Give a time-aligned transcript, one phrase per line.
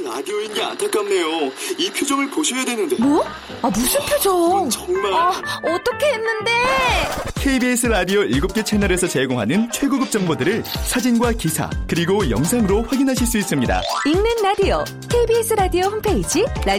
[0.00, 1.52] 라디오인 게 안타깝네요.
[1.76, 2.96] 이 표정을 보셔야 되는데.
[2.96, 3.22] 뭐?
[3.60, 4.70] 아 무슨 표정?
[4.70, 5.12] 정말.
[5.12, 5.28] 아
[5.64, 6.50] 어떻게 했는데?
[7.34, 13.82] KBS 라디오 7개 채널에서 제공하는 최고급 정보들을 사진과 기사 그리고 영상으로 확인하실 수 있습니다.
[14.06, 16.78] 읽는 라디오 KBS 라디오 홈페이지 라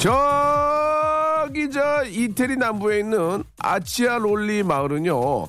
[0.00, 5.46] 저기 저 이태리 남부에 있는 아치아 롤리 마을은요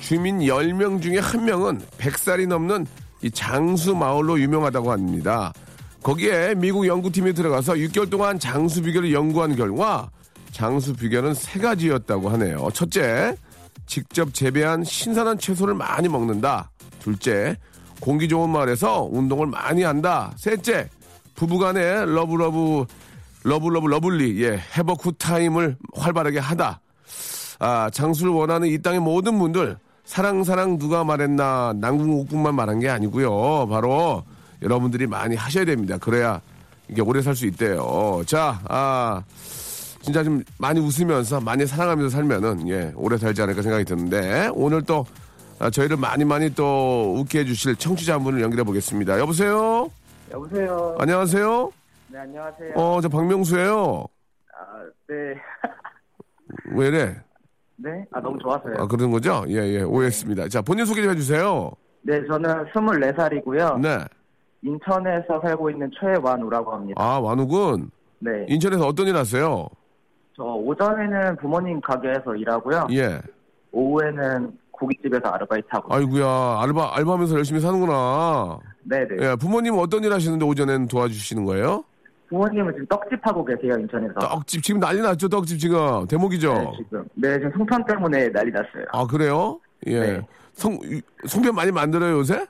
[0.00, 2.86] 주민 10명 중에 한 명은 100살이 넘는
[3.20, 5.52] 이 장수 마을로 유명하다고 합니다.
[6.02, 10.08] 거기에 미국 연구팀이 들어가서 6개월 동안 장수 비결을 연구한 결과
[10.50, 12.70] 장수 비결은 세 가지였다고 하네요.
[12.72, 13.36] 첫째,
[13.84, 16.70] 직접 재배한 신선한 채소를 많이 먹는다.
[17.00, 17.54] 둘째,
[18.00, 20.32] 공기 좋은 마을에서 운동을 많이 한다.
[20.38, 20.88] 셋째,
[21.34, 22.86] 부부간에 러브러브
[23.42, 26.80] 러블러브 러블리 예 해버 굿타임을 활발하게 하다.
[27.58, 33.68] 아 장수를 원하는 이 땅의 모든 분들 사랑 사랑 누가 말했나 남궁옥분만 말한 게 아니고요.
[33.68, 34.24] 바로
[34.62, 35.96] 여러분들이 많이 하셔야 됩니다.
[35.98, 36.40] 그래야
[36.88, 38.22] 이게 오래 살 수 있대요.
[38.26, 39.22] 자, 아
[40.02, 45.06] 진짜 좀 많이 웃으면서 많이 사랑하면서 살면은 예 오래 살지 않을까 생각이 드는데 오늘 또
[45.58, 49.18] 아, 저희를 많이 많이 또 웃게 해주실 청취자 한 분을 연결해 보겠습니다.
[49.18, 49.90] 여보세요.
[50.32, 50.96] 여보세요.
[50.98, 51.70] 안녕하세요.
[52.12, 52.72] 네, 안녕하세요.
[52.76, 54.04] 어 저 박명수예요.
[54.58, 55.34] 아, 네.
[56.74, 57.16] 왜 이래?
[57.76, 58.04] 네?
[58.12, 58.74] 아, 너무 좋았어요.
[58.78, 59.44] 아, 그런 거죠?
[59.48, 60.48] 예, 예, 오해했습니다.
[60.48, 61.70] 자, 본인 소개 좀 해주세요.
[62.02, 63.80] 네, 저는 24살이고요.
[63.80, 63.98] 네.
[64.62, 67.02] 인천에서 살고 있는 최완우라고 합니다.
[67.02, 68.30] 아, 완욱은 네.
[68.48, 69.66] 인천에서 어떤 일 하세요?
[70.36, 72.88] 저 오전에는 부모님 가게에서 일하고요.
[72.92, 73.20] 예.
[73.72, 75.94] 오후에는 고깃집에서 아르바이트하고.
[75.94, 78.58] 아이구야, 알바, 알바하면서 열심히 사는구나.
[78.84, 79.16] 네네.
[79.20, 81.84] 예, 부모님은 어떤 일 하시는데 오전엔 도와주시는 거예요?
[82.30, 84.14] 부모님은 지금 떡집 하고 계세요, 인천에서.
[84.14, 86.06] 떡집, 지금 난리 났죠, 떡집 지금.
[86.06, 86.54] 대목이죠?
[86.54, 87.04] 네, 지금.
[87.14, 88.84] 네, 지금 송편 때문에 난리 났어요.
[88.92, 89.60] 아, 그래요?
[89.86, 90.00] 예.
[90.00, 90.26] 네.
[90.52, 92.46] 송, 이- 송편 많이 만들어요, 요새?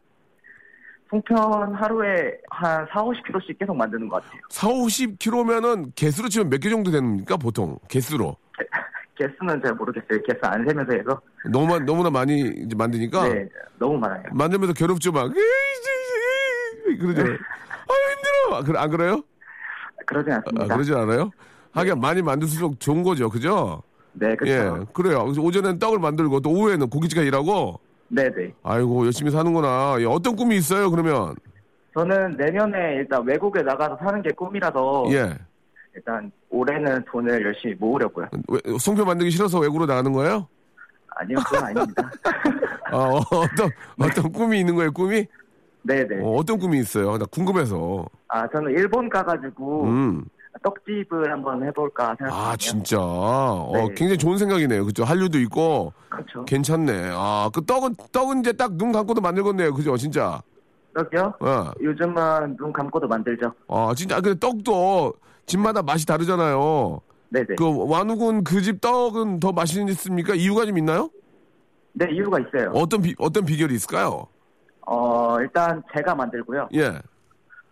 [1.08, 4.40] 송편 하루에 한 4, 50kg씩 계속 만드는 것 같아요.
[4.50, 7.78] 4, 50kg면은 개수로 치면 몇 개 정도 됩니까, 보통?
[7.88, 8.36] 개수로.
[9.16, 10.22] 개수는 잘 모르겠어요.
[10.26, 11.20] 개수 안 세면서 해서.
[11.50, 13.28] 너무, 너무나 많이 이제 만드니까.
[13.28, 13.48] 네,
[13.78, 14.22] 너무 많아요.
[14.32, 15.30] 만들면서 괴롭죠 막
[16.98, 17.22] 그러죠.
[17.22, 17.28] 아유
[18.14, 18.62] 힘들어.
[18.64, 19.22] 그래 안 그래요?
[20.06, 20.74] 그러진 아, 않습니다.
[20.74, 21.30] 그러지 않아요?
[21.72, 23.82] 하긴 많이 만들수록 좋은 거죠, 그죠?
[24.12, 24.52] 네, 그렇죠.
[24.52, 25.32] 예, 그래요.
[25.38, 27.78] 오전엔 떡을 만들고 또 오후에는 고깃집가 일하고.
[28.08, 28.52] 네 네.
[28.64, 29.96] 아이고 열심히 사는구나.
[30.00, 30.90] 예, 어떤 꿈이 있어요?
[30.90, 31.36] 그러면
[31.94, 35.36] 저는 내년에 일단 외국에 나가서 사는 게 꿈이라서 예,
[35.94, 38.26] 일단 올해는 돈을 열심히 모으려고요.
[38.48, 40.48] 왜, 송편 만들기 싫어서 외국으로 나가는 거예요?
[41.16, 42.10] 아니요, 그건 아닙니다.
[42.90, 44.90] 아, 어, 어떤 어떤 꿈이 있는 거예요?
[44.92, 45.26] 꿈이?
[45.82, 46.22] 네네.
[46.22, 47.16] 어, 어떤 꿈이 있어요?
[47.18, 48.06] 나 궁금해서.
[48.28, 50.24] 아, 저는 일본 가가지고 음.
[50.62, 52.48] 떡집을 한번 해볼까 생각해요.
[52.48, 52.98] 아 진짜.
[53.00, 53.84] 어, 네.
[53.94, 54.84] 굉장히 좋은 생각이네요.
[54.84, 55.04] 그죠?
[55.04, 55.92] 한류도 있고.
[56.10, 56.44] 그렇죠.
[56.44, 57.10] 괜찮네.
[57.14, 59.72] 아, 그 떡은, 떡은 이제 딱 눈 감고도 만들겠네요.
[59.72, 59.96] 그죠?
[59.96, 60.42] 진짜.
[60.94, 61.34] 떡이요?
[61.40, 61.70] 어.
[61.80, 63.52] 요즘은 눈 감고도 만들죠.
[63.68, 64.20] 아, 진짜.
[64.20, 65.14] 근데 떡도
[65.46, 67.00] 집마다 맛이 다르잖아요.
[67.30, 67.54] 네네.
[67.56, 70.34] 그 완욱은 그집 떡은 더 맛있습니까?
[70.34, 71.08] 이유가 좀 있나요?
[71.92, 72.72] 네, 이유가 있어요.
[72.74, 74.26] 어떤 비, 어떤 비결이 있을까요?
[74.86, 76.68] 어, 일단 제가 만들고요.
[76.74, 77.00] 예,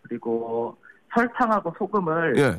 [0.02, 0.76] 그리고
[1.14, 2.58] 설탕하고 소금을 예.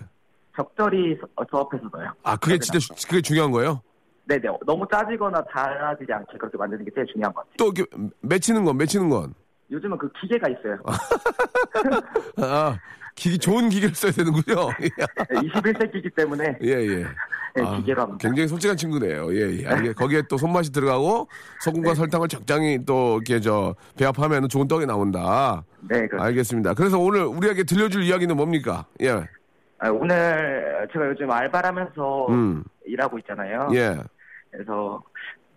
[0.55, 1.17] 적절히
[1.49, 2.11] 조합해서 넣어요.
[2.23, 3.81] 아, 그게 진짜, 주- 그게 중요한 거예요?
[4.25, 4.47] 네네.
[4.65, 7.55] 너무 짜지거나 달아지지 않게 그렇게 만드는 게 제일 중요한 것 같아요.
[7.57, 7.85] 또 이렇게
[8.21, 9.33] 맺히는 건, 맺히는 건.
[9.71, 10.77] 요즘은 그 기계가 있어요.
[12.37, 12.77] 아,
[13.19, 14.69] 기기, 좋은 기계를 써야 되는군요.
[15.29, 16.95] 21세기이기 때문에 예, 예.
[17.55, 18.17] 네, 아, 기계로 합니다.
[18.21, 19.33] 굉장히 솔직한 친구네요.
[19.35, 19.63] 예, 예.
[19.65, 21.27] 알게- 거기에 또 손맛이 들어가고
[21.59, 25.63] 소금과 설탕을 적당히 또 이렇게 저 배합하면 좋은 떡이 나온다.
[25.81, 26.23] 네, 그렇죠.
[26.23, 26.73] 알겠습니다.
[26.75, 28.85] 그래서 오늘 우리에게 들려줄 이야기는 뭡니까?
[29.01, 29.09] 예,
[29.79, 33.69] 아, 오늘 제가 요즘 알바를 하면서 음, 일하고 있잖아요.
[33.73, 33.97] 예.
[34.51, 35.01] 그래서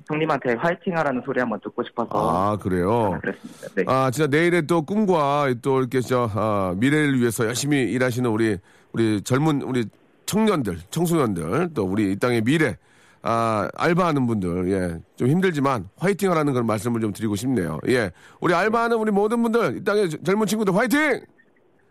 [0.08, 3.18] 형님한테 화이팅하라는 소리 한번 듣고 싶어서 아, 그래요.
[3.20, 3.68] 그랬습니다.
[3.76, 3.84] 네.
[3.86, 8.58] 아, 진짜 내일의 또 꿈과 또 이렇게 저, 아, 미래를 위해서 열심히 일하시는 우리,
[8.92, 9.84] 우리 젊은 우리
[10.26, 12.76] 청년들, 청소년들, 또 우리 이 땅의 미래,
[13.22, 17.78] 아, 알바하는 분들, 예, 좀 힘들지만 화이팅 하라는 그런 말씀을 좀 드리고 싶네요.
[17.88, 18.10] 예.
[18.40, 21.20] 우리 알바하는 우리 모든 분들, 이 땅의 젊은 친구들 화이팅!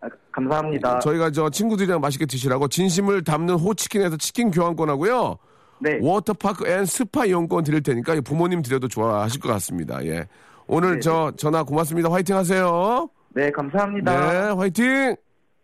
[0.00, 0.98] 아, 감사합니다.
[0.98, 5.38] 저희가 저 친구들이랑 맛있게 드시라고 진심을 담는 호치킨에서 치킨 교환권 하고요.
[5.82, 5.98] 네.
[6.00, 10.04] 워터파크 and 스파 이용권 드릴 테니까 부모님 드려도 좋아하실 것 같습니다.
[10.06, 10.26] 예.
[10.66, 12.10] 오늘 네, 저 전화 고맙습니다.
[12.10, 13.08] 화이팅 하세요.
[13.34, 14.12] 네, 감사합니다.
[14.32, 15.16] 네, 화이팅!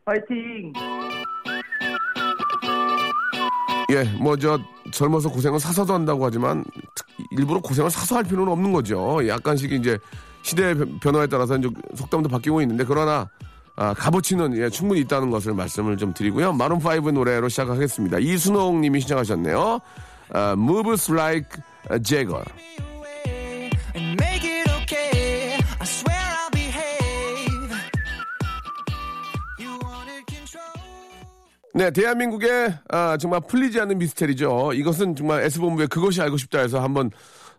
[0.05, 0.73] 화이팅!
[3.91, 4.59] 예, 뭐 저
[4.93, 9.27] 젊어서 고생은 사서도 한다고 하지만 특- 일부러 고생을 사서 할 필요는 없는 거죠.
[9.27, 9.99] 약간씩 이제
[10.43, 13.29] 시대의 변- 변화에 따라서 이제 속담도 바뀌고 있는데 그러나
[13.77, 16.53] 아, 값어치는 예, 충분히 있다는 것을 말씀을 좀 드리고요.
[16.53, 18.19] 마룬 5 노래로 시작하겠습니다.
[18.19, 19.79] 이순홍 님이 신청하셨네요.
[20.33, 21.49] 아, Moves like
[21.91, 22.45] a Jagger.
[31.75, 34.73] 네, 대한민국의 아, 정말 풀리지 않는 미스테리죠.
[34.73, 37.11] 이것은 정말 S본부의 그것이 알고 싶다 해서 한번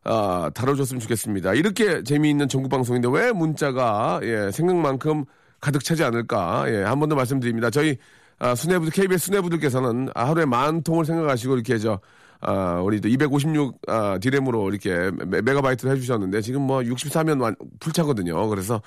[0.03, 1.53] 아, 다뤄줬으면 좋겠습니다.
[1.53, 5.25] 이렇게 재미있는 전국 방송인데 왜 문자가 예, 생각만큼
[5.61, 6.65] 가득 차지 않을까?
[6.67, 7.69] 예, 한 번 더 말씀드립니다.
[7.69, 7.97] 저희
[8.39, 11.99] 아, 수뇌부들 KBS 수뇌부들께서는 하루에 만 통을 생각하시고 이렇게 저
[12.41, 18.47] 아, 우리 또 256 아, 디램으로 이렇게 메- 메가바이트를 해주셨는데 지금 뭐 64면 완, 풀차거든요.
[18.47, 18.81] 그래서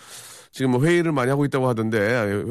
[0.52, 2.44] 지금 뭐 회의를 많이 하고 있다고 하던데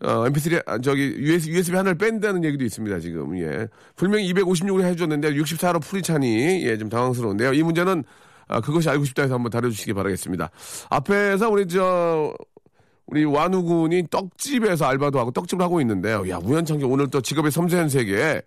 [0.00, 3.38] 어, MP3 아, 저기 USB, USB 하나를 뺀다는 얘기도 있습니다 지금.
[3.38, 3.66] 예.
[3.96, 7.54] 분명히 256으로 해줬는데 64로 풀이 차니 예좀 당황스러운데요.
[7.54, 8.04] 이 문제는
[8.48, 10.50] 아, 그것이 알고 싶다 해서 한번 다뤄주시기 바라겠습니다.
[10.90, 12.34] 앞에서 우리 저
[13.06, 16.28] 우리 완우 군이 떡집에서 알바도 하고 떡집을 하고 있는데요.
[16.28, 18.42] 야 우연찮게 오늘 또 직업의 섬세한 세계에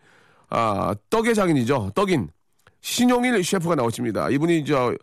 [0.51, 1.91] 아 떡의 장인이죠.
[1.95, 2.29] 떡인
[2.81, 4.29] 신용일 셰프가 나오십니다.
[4.29, 4.93] 이분이 저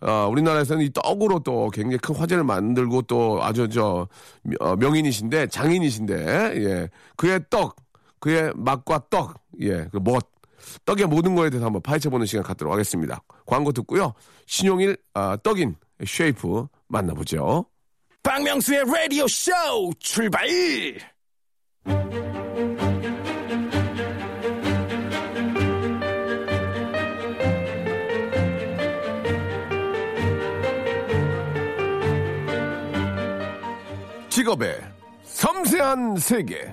[0.00, 4.06] 어, 우리나라에서는 이 떡으로 또 굉장히 큰 화제를 만들고 또 아주 저
[4.60, 6.14] 어, 명인이신데 장인이신데
[6.56, 6.88] 예.
[7.16, 7.76] 그의 떡
[8.20, 10.18] 그의 맛과 떡 예그뭐
[10.84, 13.22] 떡의 모든 거에 대해서 한번 파헤쳐보는 시간 갖도록 하겠습니다.
[13.46, 14.12] 광고 듣고요.
[14.46, 17.64] 신용일 아, 떡인 셰프 만나보죠.
[18.22, 19.52] 박명수의 라디오 쇼
[20.00, 20.48] 출발!
[34.46, 34.80] 직업의
[35.24, 36.72] 섬세한 세계.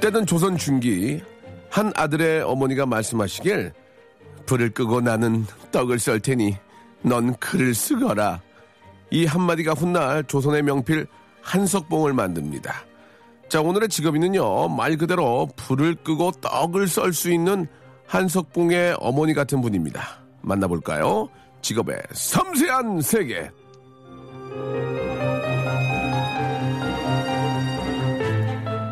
[0.00, 1.20] 때는 조선 중기
[1.68, 3.72] 한 아들의 어머니가 말씀하시길
[4.46, 6.56] 불을 끄고 나는 떡을 썰 테니
[7.02, 8.40] 넌 글을 쓰거라.
[9.10, 11.06] 이 한마디가 훗날 조선의 명필
[11.42, 12.74] 한석봉을 만듭니다.
[13.50, 17.66] 자, 오늘의 직업인은요, 말 그대로 불을 끄고 떡을 썰 수 있는
[18.06, 20.22] 한석봉의 어머니 같은 분입니다.
[20.40, 21.28] 만나볼까요?
[21.62, 23.50] 직업의 섬세한 세계.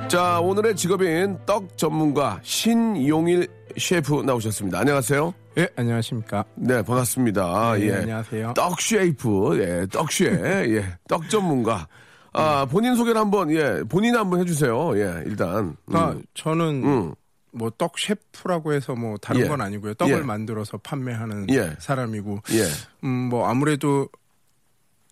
[0.09, 4.79] 자, 오늘의 직업인 떡 전문가 신용일 셰프 나오셨습니다.
[4.81, 5.35] 안녕하세요.
[5.59, 6.45] 예, 안녕하십니까.
[6.55, 7.75] 네, 반갑습니다.
[7.75, 7.95] 네, 예.
[7.97, 8.55] 안녕하세요.
[8.55, 11.87] 떡 셰프, 예, 떡 셰, 예, 떡 전문가.
[12.33, 14.97] 아, 본인 소개를 한번, 예, 본인 한번 해주세요.
[14.99, 15.77] 예, 일단.
[15.91, 15.97] 음.
[15.97, 17.15] 아, 저는 음.
[17.59, 19.49] 뭐 떡 셰프라고 해서 뭐 다른 예.
[19.49, 19.95] 건 아니고요.
[19.95, 20.21] 떡을 예.
[20.23, 21.75] 만들어서 판매하는 예.
[21.79, 22.65] 사람이고, 예,
[23.05, 24.09] 음, 뭐 아무래도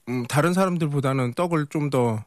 [0.08, 2.24] 음, 다른 사람들보다는 떡을 좀 더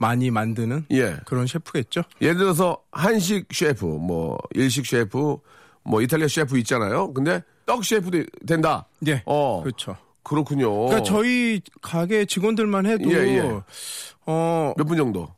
[0.00, 1.16] 많이 만드는 예.
[1.26, 2.02] 그런 셰프겠죠.
[2.20, 5.38] 예를 들어서 한식 셰프, 뭐 일식 셰프,
[5.82, 7.12] 뭐 이탈리아 셰프 있잖아요.
[7.12, 8.86] 근데 떡 셰프도 된다.
[9.08, 9.96] 예, 어, 그렇죠.
[10.22, 10.70] 그렇군요.
[10.86, 13.60] 그러니까 저희 가게 직원들만 해도 예, 예.
[14.26, 15.28] 어, 몇 분 정도?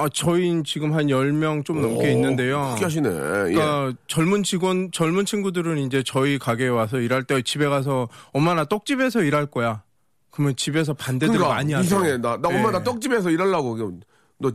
[0.00, 2.70] 아, 저희 지금 한 10명 좀 넘게 오, 있는데요.
[2.74, 3.08] 크게 하시네.
[3.08, 3.12] 예.
[3.52, 8.64] 그러니까 젊은 직원, 젊은 친구들은 이제 저희 가게에 와서 일할 때 집에 가서 엄마 나
[8.64, 9.82] 떡집에서 일할 거야.
[10.30, 11.86] 그러면 집에서 반대들 그러니까 많이 하세요.
[12.00, 12.16] 이상해.
[12.18, 12.72] 나, 나 엄마 예.
[12.72, 14.00] 나 떡집에서 일하려고.
[14.38, 14.50] 너,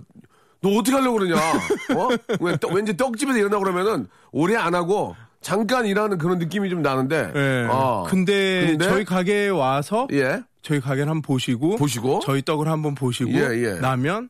[0.61, 1.35] 너 어떻게 하려고 그러냐?
[1.35, 2.07] 어?
[2.39, 7.31] 왜 떡- 왠지 떡집에서 일하려고 그러면은 오래 안 하고 잠깐 일하는 그런 느낌이 좀 나는데.
[7.35, 7.67] 예.
[7.69, 8.85] 아, 근데, 근데?
[8.85, 10.41] 저희 가게에 와서 예.
[10.63, 12.21] 저희 가게를 한번 보시고, 보시고.
[12.23, 13.73] 저희 떡을 한번 보시고 예, 예.
[13.79, 14.29] 나면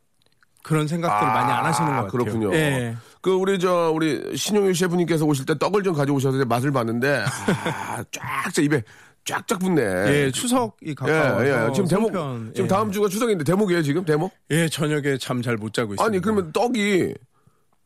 [0.66, 2.12] 그런 생각들을 많이 안 하시는 것 같아요.
[2.12, 2.52] 그렇군요.
[2.56, 2.98] 예.
[3.22, 8.64] 그 우리 저 우리 신용일 셰프님께서 오실 때 떡을 좀 가져오셔서 맛을 봤는데 아, 쫙쫙
[8.66, 8.82] 입에
[9.26, 9.82] 쫙쫙 붙네.
[9.82, 11.72] 예, 추석이 예, 가까워서 예.
[11.74, 12.68] 지금 대목 송편, 지금 예.
[12.68, 14.32] 다음 주가 추석인데 대목이에요 지금 대목?
[14.50, 16.04] 예, 저녁에 잠 잘 못 자고 있습니다.
[16.04, 17.14] 아니 그러면 떡이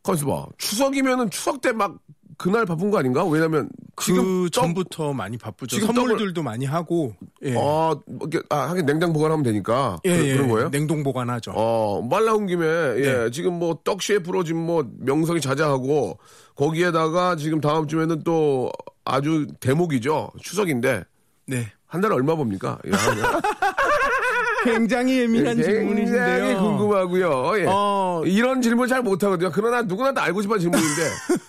[0.03, 1.97] 가만있어 봐 추석이면은 추석 때 막
[2.39, 3.25] 그날 바쁜 거 아닌가?
[3.25, 5.75] 왜냐면 그 전부터 많이 바쁘죠.
[5.75, 7.13] 지금 선물들도 많이 하고.
[7.43, 7.51] 예.
[7.51, 9.99] 아, 뭐 이렇게, 아, 하긴 냉장 보관하면 되니까.
[10.05, 10.35] 예, 그, 예.
[10.37, 10.71] 런 거예요?
[10.71, 11.51] 냉동 보관하죠.
[11.53, 13.31] 어, 말 나온 김에, 예, 네.
[13.31, 16.17] 지금 뭐, 떡 셰프로 지금 뭐, 명성이 자자하고,
[16.55, 18.71] 거기에다가 지금 다음 주에는 또
[19.03, 20.31] 아주 대목이죠.
[20.41, 21.03] 추석인데,
[21.45, 21.67] 네.
[21.89, 22.77] 한 달에 얼마 봅니까?
[22.85, 23.41] 예, 한-
[24.63, 26.57] 굉장히 예민한 굉장히 질문이신데요.
[26.59, 27.59] 궁금하고요.
[27.59, 27.65] 예.
[27.67, 29.51] 어, 이런 질문 잘 못하거든요.
[29.53, 31.01] 그러나 누구나 다 알고 싶은 질문인데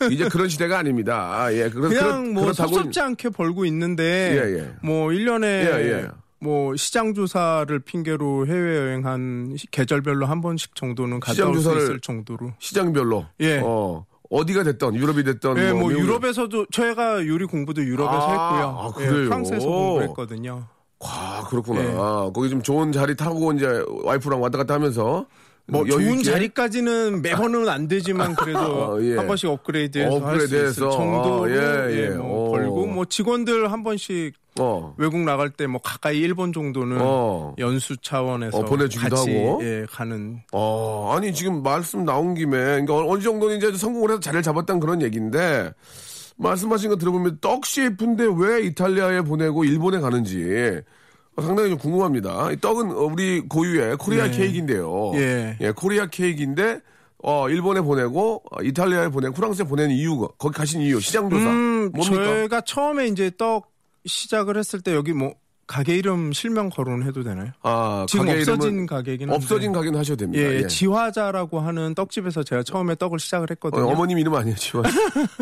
[0.14, 1.42] 이제 그런 시대가 아닙니다.
[1.42, 1.68] 아, 예.
[1.68, 4.02] 그렇, 그냥 뭐 그렇다고 섭섭지 않게 벌고 있는데
[4.42, 4.70] 예, 예.
[4.82, 6.08] 뭐 1년에 예, 예.
[6.38, 12.00] 뭐 시장 조사를 핑계로 해외 여행 한 시- 계절별로 한 번씩 정도는 갔다 올수 있을
[12.00, 12.52] 정도로.
[12.60, 13.60] 시장별로 예.
[13.62, 18.78] 어, 어디가 됐던 유럽이 됐던 예, 뭐 미국- 유럽에서도 저희가 요리 공부도 유럽에서 아, 했고요.
[18.78, 19.24] 아, 예, 그래요?
[19.28, 20.64] 프랑스에서 공부했거든요.
[21.00, 21.82] 아, 그렇구나.
[21.82, 21.92] 예.
[22.32, 25.26] 거기 좀 좋은 자리 타고 이제 와이프랑 왔다 갔다 하면서
[25.70, 28.58] 뭐 좋은 자리까지는 매번은 안 되지만 그래도
[28.96, 29.16] 어, 예.
[29.16, 30.90] 한 번씩 업그레이드해서 할수 업그레이드해서.
[30.90, 32.08] 정도로 아, 예, 예, 예.
[32.10, 32.50] 뭐 어.
[32.52, 34.94] 벌고 뭐 직원들 한 번씩 어.
[34.98, 37.54] 외국 나갈 때 뭐 가까이 일본 정도는 어.
[37.58, 39.60] 연수 차원에서 어, 보내주기도 같이 하고.
[39.62, 44.42] 예, 가는 어, 아니 지금 말씀 나온 김에 그러니까 어느 정도는 이제 성공을 해서 자리를
[44.42, 45.72] 잡았다는 그런 얘기인데
[46.36, 50.80] 말씀하신 거 들어보면 떡 셰프인데 왜 이탈리아에 보내고 일본에 가는지
[51.42, 52.52] 상당히 좀 궁금합니다.
[52.52, 54.36] 이 떡은 어, 우리 고유의 코리아 네.
[54.36, 55.12] cake인데요.
[55.14, 55.56] 예.
[55.76, 56.80] Korea cake인데
[57.22, 61.90] 어, 일본에 보내고 어, 이탈리아에 보내고 프랑스에 보내는 이유가 거기 가신 이유 시장 조사 음,
[61.94, 62.24] 뭡니까?
[62.24, 63.70] 저희가 처음에 이제 떡
[64.06, 65.34] 시작을 했을 때 여기 뭐
[65.66, 67.52] 가게 이름 실명 거론해도 되나요?
[67.62, 69.30] 아, 지금 가게 없어진 가게긴.
[69.30, 70.42] 없어진 가게는 하셔도 됩니다.
[70.42, 70.66] 예, 예.
[70.66, 73.86] 지화자라고 하는 떡집에서 제가 처음에 떡을 시작을 어, 했거든요.
[73.86, 74.82] 어 머님 이름 아니에요, 지화.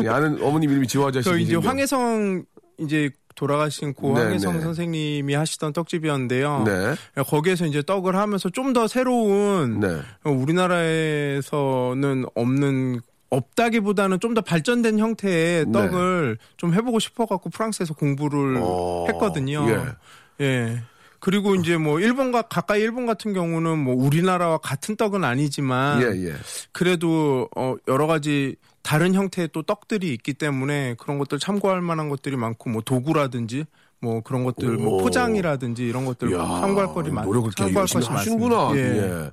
[0.03, 1.27] 예, 아는 어머님 이름이 지화자씨.
[1.31, 2.43] 그 이제 황혜성
[2.77, 4.61] 이제 돌아가신 고 네, 황혜성 네.
[4.61, 6.63] 선생님이 하시던 떡집이었는데요.
[6.65, 7.23] 네.
[7.23, 10.01] 거기에서 이제 떡을 하면서 좀 더 새로운 네.
[10.25, 15.71] 우리나라에서는 없는 없다기보다는 좀 더 발전된 형태의 네.
[15.71, 19.65] 떡을 좀 해보고 싶어갖고 프랑스에서 공부를 어, 했거든요.
[19.69, 20.45] 예.
[20.45, 20.83] 예.
[21.19, 26.33] 그리고 이제 뭐 일본과 가까이 일본 같은 경우는 뭐 우리나라와 같은 떡은 아니지만 예, 예.
[26.71, 28.55] 그래도 어 여러 가지
[28.89, 33.65] 다른 형태의 또 떡들이 있기 때문에 그런 것들 참고할 만한 것들이 많고 뭐 도구라든지
[34.01, 34.97] 뭐 그런 것들 뭐 오.
[35.03, 38.71] 포장이라든지 이런 것들 이야, 참고할 거리 많 노력을 참고할 것이 하시는구나.
[38.73, 38.79] 예.
[38.79, 39.31] 예.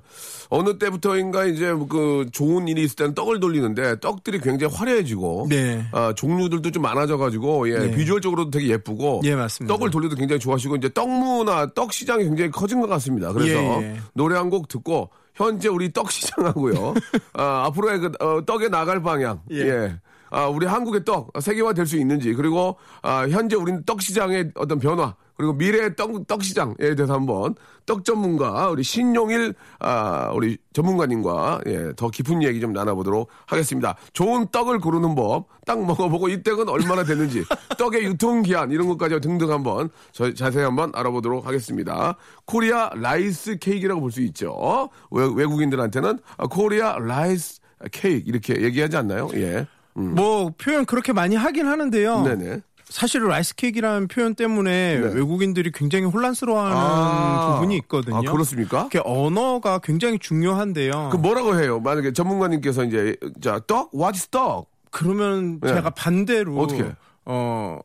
[0.49, 5.83] 어느 때부터인가 이제 그 좋은 일이 있을 때는 떡을 돌리는데 떡들이 굉장히 화려해지고 네.
[5.91, 7.95] 아, 종류들도 좀 많아져 가지고 예, 네.
[7.95, 9.73] 비주얼적으로도 되게 예쁘고 예, 맞습니다.
[9.73, 13.33] 떡을 돌려도 굉장히 좋아하시고 이제 떡무나 떡 시장이 굉장히 커진 것 같습니다.
[13.33, 13.97] 그래서 예, 예.
[14.13, 16.93] 노래 한 곡 듣고 현재 우리 떡 시장하고요.
[17.33, 19.41] 아, 앞으로의 그 어, 떡에 나갈 방향.
[19.51, 19.57] 예.
[19.59, 19.99] 예.
[20.29, 24.79] 아, 우리 한국의 떡 세계화 될 수 있는지 그리고 아, 현재 우리는 떡 시장의 어떤
[24.79, 31.61] 변화 그리고 미래의 떡, 떡 시장에 대해서 한번 떡 전문가 우리 신용일 아, 우리 전문가님과
[31.67, 33.95] 예, 더 깊은 얘기 좀 나눠보도록 하겠습니다.
[34.13, 37.43] 좋은 떡을 고르는 법, 딱 먹어보고 이 떡은 얼마나 됐는지,
[37.77, 42.17] 떡의 유통기한 이런 것까지 등등 한번 저, 자세히 한번 알아보도록 하겠습니다.
[42.45, 44.89] Korea rice cake라고 볼 수 있죠.
[45.11, 47.59] 외, 국인들한테는 Korea rice
[47.91, 49.29] cake 이렇게 얘기하지 않나요?
[49.35, 49.67] 예.
[49.97, 50.15] 음.
[50.15, 52.21] 뭐 표현 그렇게 많이 하긴 하는데요.
[52.23, 52.61] 네네.
[52.89, 55.13] 사실 rice cake라는 표현 때문에 네.
[55.13, 57.53] 외국인들이 굉장히 혼란스러워하는 아.
[57.55, 58.17] 부분이 있거든요.
[58.17, 58.89] 아, 그렇습니까?
[59.03, 61.09] 언어가 굉장히 중요한데요.
[61.11, 61.79] 그 뭐라고 해요?
[61.79, 64.71] 만약에 전문가님께서 이제 자 떡, what is 떡?
[64.91, 65.67] 그러면 예.
[65.67, 66.91] 제가 반대로 어떻게?
[67.25, 67.79] 어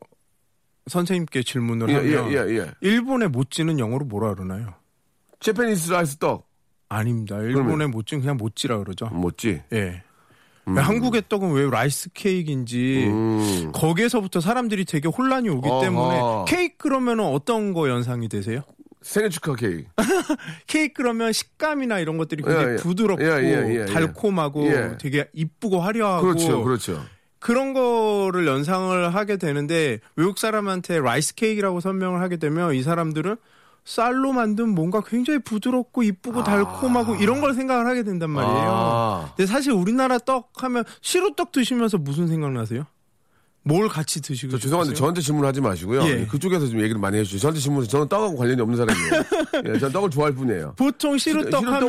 [0.87, 2.71] 선생님께 질문을 예, 하면 예, 예, 예.
[2.81, 4.73] 일본의 모찌는 영어로 뭐라 그러나요?
[5.39, 6.47] Japanese rice 떡.
[6.89, 7.37] 아닙니다.
[7.37, 9.07] 일본의 모찌는 그냥 모찌라 그러죠.
[9.07, 9.63] 모찌?
[9.73, 10.03] 예.
[10.65, 13.71] 한국의 떡은 왜 rice cake인지 음.
[13.73, 15.81] 거기에서부터 사람들이 되게 혼란이 오기 어허.
[15.81, 18.61] 때문에 케이크 그러면 어떤 거 연상이 되세요?
[19.01, 19.83] 생일 축하 케이크.
[20.65, 22.75] 케이크 그러면 식감이나 이런 것들이 굉장히 예, 예.
[22.77, 23.85] 부드럽고 예, 예, 예, 예.
[23.85, 24.97] 달콤하고 예.
[24.99, 27.03] 되게 이쁘고 화려하고 그렇죠, 그렇죠.
[27.39, 33.35] 그런 거를 연상을 하게 되는데 외국 사람한테 rice cake라고 설명을 하게 되면 이 사람들은
[33.85, 38.69] 쌀로 만든 뭔가 굉장히 부드럽고 이쁘고 달콤하고 이런 걸 생각을 하게 된단 말이에요.
[38.71, 39.33] 아.
[39.35, 42.85] 근데 사실 우리나라 떡 하면 시루떡 드시면서 무슨 생각 나세요?
[43.65, 44.99] 뭘 같이 드시고 저 죄송한데 싶으세요?
[44.99, 46.03] 저한테 질문하지 마시고요.
[46.03, 46.25] 예.
[46.25, 47.39] 그쪽에서 좀 얘기를 많이 해주세요.
[47.39, 49.23] 저한테 질문, 저는 떡하고 관련이 없는 사람이에요.
[49.75, 50.73] 예, 저는 떡을 좋아할 뿐이에요.
[50.77, 51.79] 보통 시루떡 하면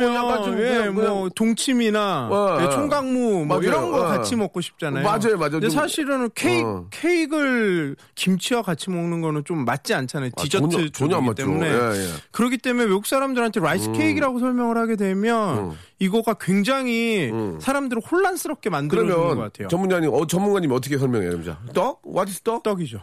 [0.43, 2.69] 좀 예, 그냥- 그냥- 뭐 동치미나 어, 예, 어.
[2.69, 3.61] 총각무 뭐 맞아요.
[3.63, 4.07] 이런 거 어.
[4.07, 5.03] 같이 먹고 싶잖아요.
[5.03, 5.51] 맞아요, 맞아요.
[5.51, 6.85] 근데 좀- 사실은 케이크 어.
[6.91, 10.31] 케이크를 김치와 같이 먹는 거는 좀 맞지 않잖아요.
[10.37, 11.43] 아, 디저트 전혀, 전혀 안 맞죠.
[11.43, 12.07] 때문에 예, 예.
[12.31, 15.71] 그렇기 때문에 외국 사람들한테 rice cake라고 설명을 하게 되면 음.
[15.99, 19.67] 이거가 굉장히 사람들을 혼란스럽게 만들어주는 것 같아요.
[19.69, 21.57] 전문가님, 어, 전문가님 어떻게 설명해요, 그럼?
[21.73, 22.01] 떡?
[22.05, 22.63] What is 떡?
[22.63, 22.99] 떡이죠.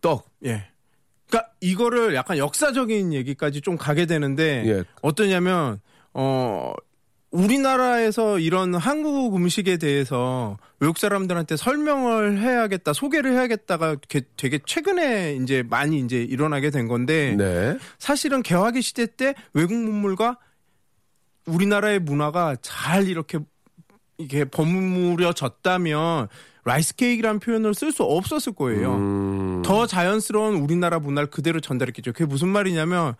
[0.00, 0.28] 떡.
[0.44, 0.68] 예.
[1.28, 4.84] 그러니까 이거를 약간 역사적인 얘기까지 좀 가게 되는데 예.
[5.02, 5.80] 어떠냐면
[6.14, 6.72] 어
[7.32, 15.62] 우리나라에서 이런 한국 음식에 대해서 외국 사람들한테 설명을 해야겠다, 소개를 해야겠다가 게- 되게 최근에 이제
[15.68, 17.76] 많이 이제 일어나게 된 건데 네.
[17.98, 20.38] 사실은 개화기 시대 때 외국 문물과
[21.46, 23.38] 우리나라의 문화가 잘 이렇게
[24.18, 26.28] 이게 버무려졌다면
[26.64, 28.94] rice cake라는 표현을 쓸 수 없었을 거예요.
[28.94, 29.62] 음.
[29.64, 32.12] 더 자연스러운 우리나라 문화를 그대로 전달했겠죠.
[32.12, 33.14] 그게 무슨 말이냐면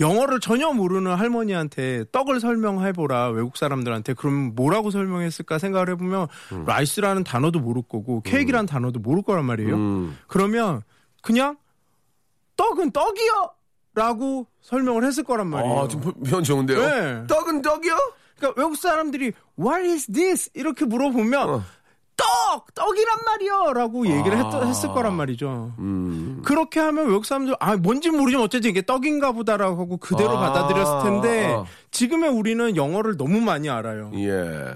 [0.00, 6.28] 영어를 전혀 모르는 할머니한테 떡을 설명해보라 외국 사람들한테 그럼 뭐라고 설명했을까 생각을 해보면
[6.66, 9.74] rice라는 단어도 모를 거고 cake라는 단어도 모를 거란 말이에요.
[9.74, 10.18] 음.
[10.26, 10.82] 그러면
[11.22, 11.56] 그냥
[12.56, 13.50] 떡은 떡이요!
[13.94, 15.78] 라고 설명을 했을 거란 말이에요.
[15.78, 16.78] 아, 좀 표- 표현 좋은데요.
[16.80, 17.26] 네.
[17.28, 17.96] 떡은 떡이요?
[18.36, 20.50] 그러니까 외국 사람들이 What is this?
[20.54, 21.62] 이렇게 물어보면 어.
[22.16, 22.74] 떡!
[22.74, 23.72] 떡이란 말이요!
[23.74, 24.64] 라고 얘기를 했, 아.
[24.64, 25.72] 했 을 거란 말이죠.
[25.78, 26.42] 음.
[26.44, 30.40] 그렇게 하면 외국 사람들 아 뭔지 모르지만 어쨌든 이게 떡인가 보다라고 하고 그대로 아.
[30.40, 31.64] 받아들였을 텐데 아.
[31.92, 34.10] 지금의 우리는 영어를 너무 많이 알아요.
[34.16, 34.74] 예.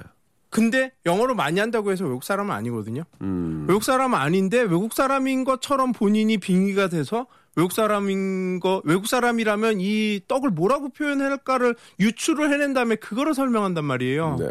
[0.51, 3.03] 근데 영어를 많이 한다고 해서 외국 사람은 아니거든요.
[3.23, 3.65] 음.
[3.69, 7.27] 외국 사람은 아닌데 외국 사람인 것처럼 본인이 빙의가 돼서
[7.57, 14.37] 외국 사람인 거 외국 사람이라면 이 떡을 뭐라고 표현할까를 유추를 해낸 다음에 그거를 설명한단 말이에요.
[14.39, 14.47] 네.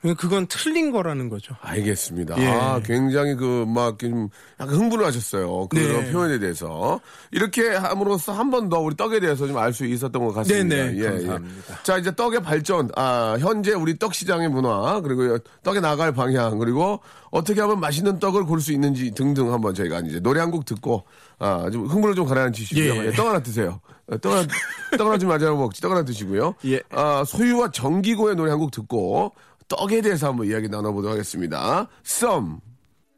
[0.00, 1.54] 그러니까 그건 틀린 거라는 거죠.
[1.60, 2.40] 알겠습니다.
[2.42, 2.46] 예.
[2.46, 5.66] 아, 굉장히 그, 막, 좀, 약간 흥분을 하셨어요.
[5.68, 6.10] 그런 네.
[6.10, 7.02] 표현에 대해서.
[7.32, 10.74] 이렇게 함으로써 한 번 더 우리 떡에 대해서 좀 알 수 있었던 것 같습니다.
[10.74, 11.04] 네네, 예, 예.
[11.26, 11.82] 감사합니다.
[11.82, 17.00] 자, 이제 떡의 발전, 아, 현재 우리 떡 시장의 문화, 그리고 떡에 나갈 방향, 그리고
[17.30, 21.04] 어떻게 하면 맛있는 떡을 고를 수 있는지 등등 한번 저희가 이제 노래 한 곡 듣고,
[21.40, 22.84] 아, 좀 흥분을 좀 가라앉히시고요.
[23.02, 23.06] 예.
[23.06, 23.80] 예, 떡 하나 드세요.
[24.06, 24.46] 어, 떡 하나,
[24.96, 25.80] 떡 하나 좀 맞아 먹지.
[25.80, 26.54] 떡 하나 드시고요.
[26.66, 26.80] 예.
[26.90, 29.32] 아, 소유와 정기고의 노래 한 곡 듣고
[29.68, 31.86] 떡에 대해서 한번 이야기 나눠보도록 하겠습니다.
[32.02, 32.60] 썸.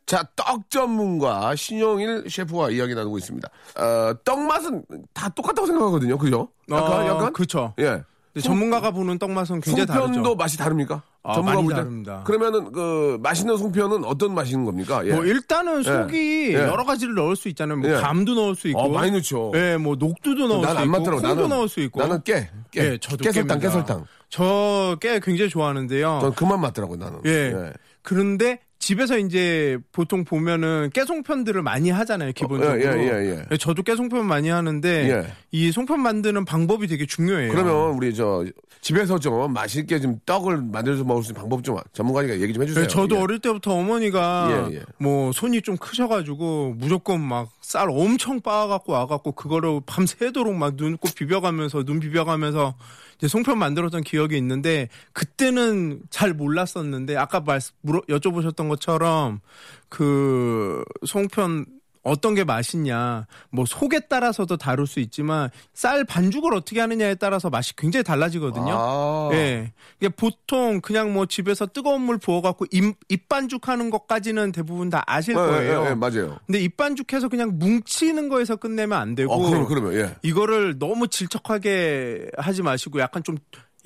[0.06, 3.48] 자, 떡 전문가 신용일 셰프와 이야기 나누고 있습니다.
[3.78, 6.18] 어, 떡 맛은 다 똑같다고 생각하거든요.
[6.18, 6.48] 그죠?
[6.70, 7.32] 약간, 어, 약간?
[7.32, 7.72] 그쵸.
[7.80, 8.02] 예.
[8.32, 10.34] 근데 전문가가 보는 떡 맛은 굉장히 송편도 다르죠.
[10.36, 11.02] 맛이 다릅니까?
[11.22, 11.68] 아, 전문가 많이?
[11.74, 12.22] 다릅니다.
[12.24, 15.06] 그러면은 그 맛있는 송편은 어떤 맛인 겁니까?
[15.06, 15.12] 예.
[15.12, 16.54] 뭐 일단은 속이 예.
[16.54, 17.76] 여러 가지를 넣을 수 있잖아요.
[17.78, 17.94] 뭐 예.
[18.00, 19.52] 감도 넣을 수 있고, 어, 많이 넣죠.
[19.54, 21.20] 예, 뭐 녹두도 넣을 난수안 있고, 맞더라고.
[21.20, 22.00] 콩도 나는 넣을 수 있고.
[22.00, 23.58] 나는 깨, 깨, 예, 저도 깨설탕.
[23.60, 24.06] 깨설탕.
[24.30, 26.18] 저 깨 굉장히 좋아하는데요.
[26.22, 27.20] 전 그만 맞더라고 나는.
[27.26, 27.72] 예.
[28.00, 32.80] 그런데 집에서 이제 보통 보면은 깨송편들을 많이 하잖아요, 기본적으로.
[32.82, 35.32] 예, 예, 예, 저도 깨송편 많이 하는데 예.
[35.52, 37.52] 이 송편 만드는 방법이 되게 중요해요.
[37.52, 38.44] 그러면 우리 저
[38.80, 42.82] 집에서 좀 맛있게 좀 떡을 만들어서 먹을 수 있는 방법 좀 전문가니까 얘기 좀 해주세요.
[42.82, 43.20] 네, 저도 예.
[43.20, 44.82] 어릴 때부터 어머니가 예, 예.
[44.98, 51.84] 뭐 손이 좀 크셔가지고 무조건 막 쌀 엄청 빻아갖고 와갖고 그거를 밤새도록 막 눈곱 비벼가면서
[51.84, 52.74] 눈 비벼가면서
[53.18, 59.40] 이제 송편 만들었던 기억이 있는데 그때는 잘 몰랐었는데 아까 말씀 물어 여쭤보셨던 것처럼
[59.88, 61.66] 그 송편
[62.02, 67.74] 어떤 게 맛있냐 뭐 속에 따라서도 다룰 수 있지만 쌀 반죽을 어떻게 하느냐에 따라서 맛이
[67.76, 68.72] 굉장히 달라지거든요.
[68.72, 69.30] 아.
[69.32, 69.72] 예.
[70.00, 75.32] 이게 보통 그냥 뭐 집에서 뜨거운 물 부어갖고 입, 입반죽 하는 것까지는 대부분 다 아실
[75.32, 75.84] 예, 거예요.
[75.84, 76.38] 예, 예, 맞아요.
[76.46, 79.32] 근데 입반죽해서 그냥 뭉치는 거에서 끝내면 안 되고.
[79.32, 80.16] 어, 그러면 그러면 예.
[80.22, 83.36] 이거를 너무 질척하게 하지 마시고 약간 좀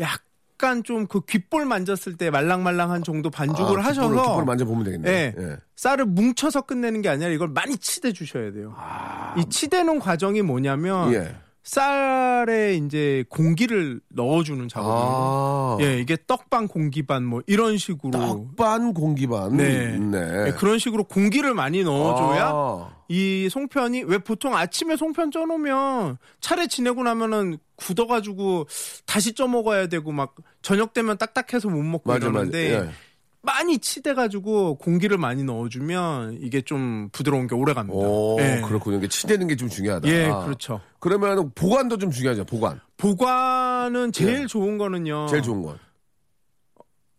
[0.00, 0.22] 약
[0.58, 5.10] 간 좀 그 귓볼 만졌을 때 말랑말랑한 정도 반죽을 아, 하셔서 깃볼을 만져보면 되겠네.
[5.10, 5.34] 예.
[5.38, 5.56] 예.
[5.76, 8.74] 쌀을 뭉쳐서 끝내는 게 아니라 이걸 많이 치대 주셔야 돼요.
[9.36, 11.12] 이 치대는 과정이 뭐냐면 아.
[11.12, 11.34] 예.
[11.66, 14.96] 쌀에 이제 공기를 넣어주는 작업이에요.
[14.96, 15.78] 아.
[15.80, 19.56] 예, 이게 떡반 공기반 뭐 이런 식으로 떡반 공기반.
[19.56, 19.98] 네.
[19.98, 20.46] 네.
[20.46, 22.96] 예, 그런 식으로 공기를 많이 넣어줘야 아.
[23.08, 28.68] 이 송편이 왜 보통 아침에 송편 쪄놓으면 차례 지내고 나면은 굳어가지고
[29.04, 32.44] 다시 쪄 먹어야 되고 막 저녁 되면 딱딱해서 못 먹고 맞아, 맞아.
[32.44, 32.90] 이러는데 예.
[33.46, 37.96] 많이 치대가지고 공기를 많이 넣어주면 이게 좀 부드러운 게 오래 갑니다.
[37.98, 38.60] 오, 예.
[38.66, 38.98] 그렇군요.
[38.98, 40.06] 이게 치대는 게 좀 중요하다.
[40.08, 40.80] 예, 그렇죠.
[40.98, 42.44] 그러면 보관도 좀 중요하죠.
[42.44, 42.78] 보관.
[42.98, 44.46] 보관은 제일 예.
[44.46, 45.26] 좋은 거는요.
[45.28, 45.78] 제일 좋은 건.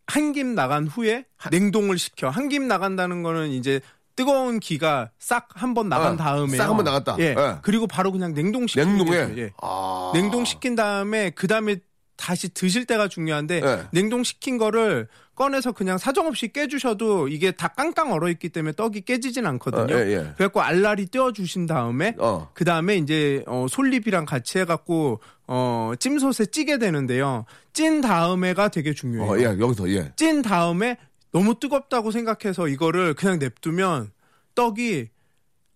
[0.06, 2.30] 한 김 나간 후에 냉동을 시켜.
[2.30, 3.82] 한 김 나간다는 거는 이제
[4.16, 7.16] 뜨거운 기가 싹 한 번 나간 아, 다음에 싹 한 번 나갔다.
[7.20, 7.36] 예.
[7.38, 7.58] 예.
[7.62, 9.34] 그리고 바로 그냥 냉동시키는 냉동에.
[9.36, 9.52] 게 예.
[9.62, 10.12] 아.
[10.14, 11.78] 냉동시킨 다음에 그 다음에
[12.16, 13.84] 다시 드실 때가 중요한데 예.
[13.92, 19.94] 냉동시킨 거를 꺼내서 그냥 사정없이 깨주셔도 이게 다 깡깡 얼어 있기 때문에 떡이 깨지진 않거든요.
[19.94, 20.34] 어, 예, 예.
[20.36, 22.50] 그래갖고 알알이 떼어 주신 다음에 어.
[22.56, 27.46] 그 다음에 이제 어, 솔잎이랑 같이 해갖고 어, 찜솥에 찌게 되는데요.
[27.74, 29.32] 찐 다음에가 되게 중요해요.
[29.32, 30.12] 어, 예, 여기서 예.
[30.16, 30.98] 찐 다음에
[31.32, 34.10] 너무 뜨겁다고 생각해서 이거를 그냥 냅두면
[34.56, 35.10] 떡이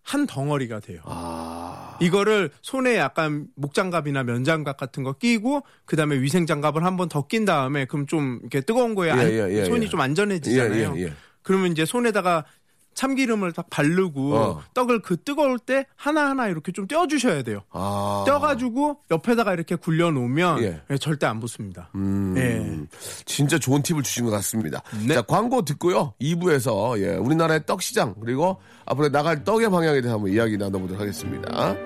[0.02, 1.00] 한 덩어리가 돼요.
[1.04, 1.96] 아.
[2.00, 7.44] 이거를 손에 약간 목장갑이나 면장갑 같은 거 끼고 그다음에 위생 장갑을 한 번 더 낀
[7.44, 9.88] 다음에 그럼 좀 이렇게 뜨거운 거에 예, 안- 예, 예, 손이 예.
[9.88, 10.94] 좀 안전해지잖아요.
[10.96, 11.12] 예, 예, 예.
[11.42, 12.44] 그러면 이제 손에다가
[12.94, 14.62] 참기름을 딱 바르고 어.
[14.74, 17.62] 떡을 그 뜨거울 때 하나하나 이렇게 좀 떼어주셔야 돼요.
[17.70, 18.24] 아.
[18.26, 20.82] 떼어가지고 옆에다가 이렇게 굴려놓으면 예.
[20.90, 21.90] 예, 절대 안 붙습니다.
[21.94, 22.96] 음, 예.
[23.24, 24.82] 진짜 좋은 팁을 주신 것 같습니다.
[25.06, 25.14] 네.
[25.14, 26.14] 자, 광고 듣고요.
[26.20, 31.76] 2부에서 예, 우리나라의 떡 시장 그리고 앞으로 나갈 떡의 방향에 대해서 한번 이야기 나눠보도록 하겠습니다.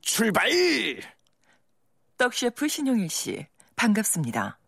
[0.00, 0.48] 출발!
[2.16, 4.58] 떡셰프 신용일 씨, 반갑습니다.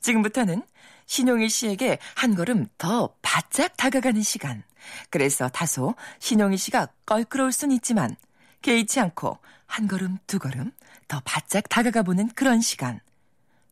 [0.00, 0.62] 지금부터는
[1.06, 4.64] 신용일 씨에게 한 걸음 더 바짝 다가가는 시간.
[5.10, 8.16] 그래서 다소 신용일 씨가 껄끄러울 순 있지만
[8.62, 10.72] 개의치 않고 한 걸음 두 걸음
[11.06, 13.00] 더 바짝 다가가 보는 그런 시간.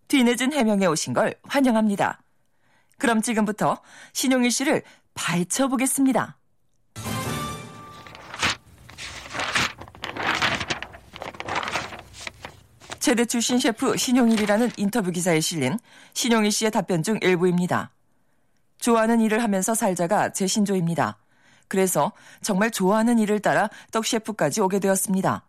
[0.06, 2.22] 뒤늦은 해명에 오신 걸 환영합니다.
[2.98, 3.82] 그럼 지금부터
[4.12, 4.82] 신용일 씨를
[5.14, 6.38] 파헤쳐 보겠습니다.
[13.04, 15.78] 최대 출신 셰프 신용일이라는 인터뷰 기사에 실린
[16.14, 17.90] 신용일 씨의 답변 중 일부입니다.
[18.78, 21.18] 좋아하는 일을 하면서 살자가 제 신조입니다.
[21.68, 25.44] 그래서 정말 좋아하는 일을 따라 떡 셰프까지 오게 되었습니다.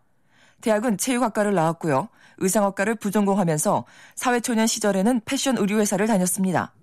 [0.60, 2.10] 대학은 체육학과를 나왔고요.
[2.36, 6.74] 의상학과를 부전공하면서 사회초년 시절에는 패션 의류회사를 다녔습니다.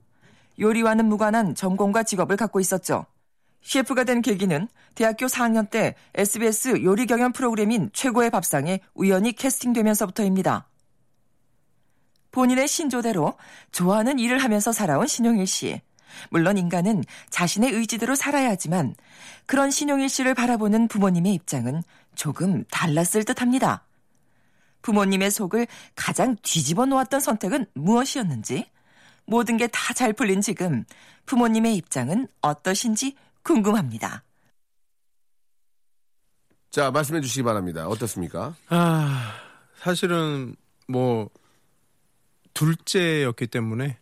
[0.59, 3.05] 요리와는 무관한 전공과 직업을 갖고 있었죠.
[3.63, 10.67] 셰프가 된 계기는 대학교 4학년 때 SBS 요리 경연 프로그램인 최고의 밥상에 우연히 캐스팅되면서부터입니다.
[12.31, 13.37] 본인의 신조대로
[13.71, 15.81] 좋아하는 일을 하면서 살아온 신용일 씨.
[16.29, 18.95] 물론 인간은 자신의 의지대로 살아야 하지만
[19.45, 21.81] 그런 신용일 씨를 바라보는 부모님의 입장은
[22.15, 23.85] 조금 달랐을 듯 합니다.
[24.83, 28.65] 부모님의 속을 가장 뒤집어 놓았던 선택은 무엇이었는지,
[29.25, 30.83] 모든 게 다 잘 풀린 지금
[31.25, 34.23] 부모님의 입장은 어떠신지 궁금합니다.
[36.69, 37.87] 자, 말씀해 주시기 바랍니다.
[37.87, 38.55] 어떻습니까?
[38.69, 39.33] 아,
[39.77, 40.55] 사실은
[40.87, 41.29] 뭐
[42.53, 43.97] 둘째였기 때문에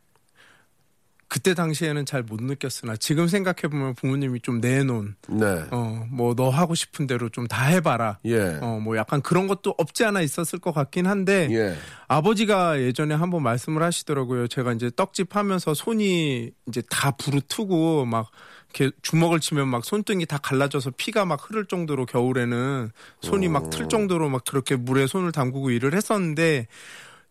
[1.28, 5.46] 그때 당시에는 잘 못 느꼈으나 지금 생각해 보면 부모님이 좀 내놓은 네.
[5.72, 8.20] 어뭐 너 하고 싶은 대로 좀 다 해봐라.
[8.26, 8.58] 예.
[8.62, 11.78] 어뭐 약간 그런 것도 없지 않아 있었을 것 같긴 한데 예.
[12.10, 14.48] 아버지가 예전에 한번 말씀을 하시더라고요.
[14.50, 18.30] 제가 이제 떡집 하면서 손이 이제 다 부르트고 막
[18.74, 22.90] 이렇게 주먹을 치면 막 손등이 다 갈라져서 피가 막 흐를 정도로 겨울에는
[23.22, 26.68] 손이 막 틀 정도로 막 그렇게 물에 손을 담그고 일을 했었는데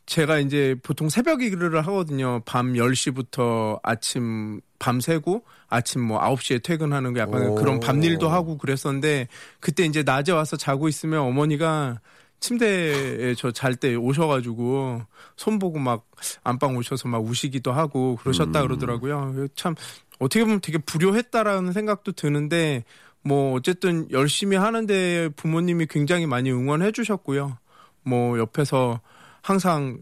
[0.07, 2.41] 제가 이제 보통 새벽 일을 하거든요.
[2.45, 7.55] 밤 10시부터 아침 밤새고 아침 뭐 9시에 퇴근하는 거 약간 오.
[7.55, 9.29] 그런 밤일도 하고 그랬었는데
[9.61, 12.01] 그때 이제 낮에 와서 자고 있으면 어머니가
[12.41, 15.03] 침대에 저 잘 때 오셔가지고
[15.37, 16.07] 손 보고 막
[16.43, 19.49] 안방 오셔서 막 우시기도 하고 그러셨다 그러더라고요.
[19.55, 19.75] 참
[20.21, 22.85] 어떻게 보면 되게 불효했다라는 생각도 드는데
[23.23, 27.59] 뭐 어쨌든 열심히 하는데 부모님이 굉장히 많이 응원해 주셨고요.
[28.03, 29.01] 뭐 옆에서
[29.43, 29.99] 항상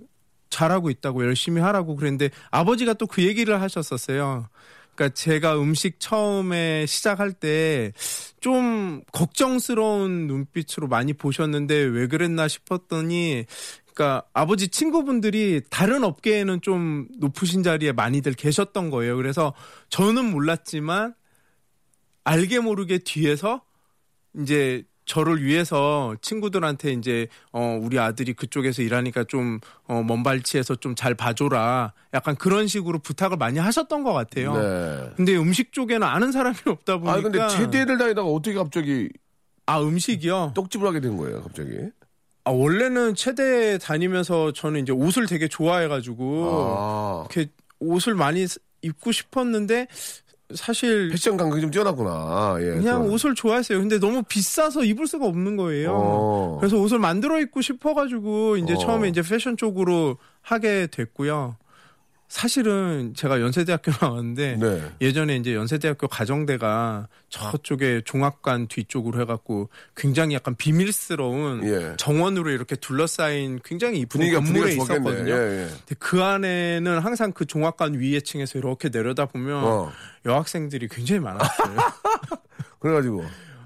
[0.50, 4.48] 잘하고 있다고 열심히 하라고 그랬는데 아버지가 또 그 얘기를 하셨었어요.
[4.94, 7.92] 그러니까 제가 음식 처음에 시작할 때
[8.40, 13.46] 좀 걱정스러운 눈빛으로 많이 보셨는데 왜 그랬나 싶었더니
[13.98, 19.16] 그러니까 아버지 친구분들이 다른 업계에는 좀 높으신 자리에 많이들 계셨던 거예요.
[19.16, 19.52] 그래서
[19.90, 21.14] 저는 몰랐지만
[22.22, 23.62] 알게 모르게 뒤에서
[24.38, 31.14] 이제 저를 위해서 친구들한테 이제 어 우리 아들이 그쪽에서 일하니까 좀어 먼 발치에서 좀 잘
[31.14, 34.54] 봐줘라 약간 그런 식으로 부탁을 많이 하셨던 것 같아요.
[34.56, 35.10] 네.
[35.16, 39.08] 근데 음식 쪽에는 아는 사람이 없다 보니까 아 근데 체대를 다니다가 어떻게 갑자기
[39.66, 40.52] 아 음식이요.
[40.54, 41.70] 떡집을 하게 된 거예요, 갑자기?
[42.48, 48.46] 아 원래는 체대 다니면서 저는 이제 옷을 되게 좋아해가지고 아, 이렇게 옷을 많이
[48.80, 49.86] 입고 싶었는데
[50.54, 52.56] 사실 패션 감각이 좀 뛰어났구나.
[52.60, 52.64] 예.
[52.76, 53.12] 그냥 또.
[53.12, 53.80] 옷을 좋아했어요.
[53.80, 55.92] 근데 너무 비싸서 입을 수가 없는 거예요.
[55.92, 56.56] 어.
[56.58, 58.78] 그래서 옷을 만들어 입고 싶어가지고 이제 어.
[58.78, 61.56] 처음에 이제 패션 쪽으로 하게 됐고요.
[62.28, 64.82] 사실은 제가 연세대학교 나왔는데 네.
[65.00, 71.96] 예전에 이제 연세대학교 가정대가 저쪽에 종합관 뒤쪽으로 해갖고 굉장히 약간 비밀스러운 예.
[71.96, 74.72] 정원으로 이렇게 둘러싸인 굉장히 이쁜 건물에.
[74.72, 75.32] 있었거든요.
[75.32, 75.66] 예, 예.
[75.68, 79.92] 근데 그 안에는 항상 그 종합관 위에 층에서 이렇게 내려다 보면 어.
[80.26, 81.76] 여학생들이 굉장히 많았어요.
[82.78, 83.24] 그래가지고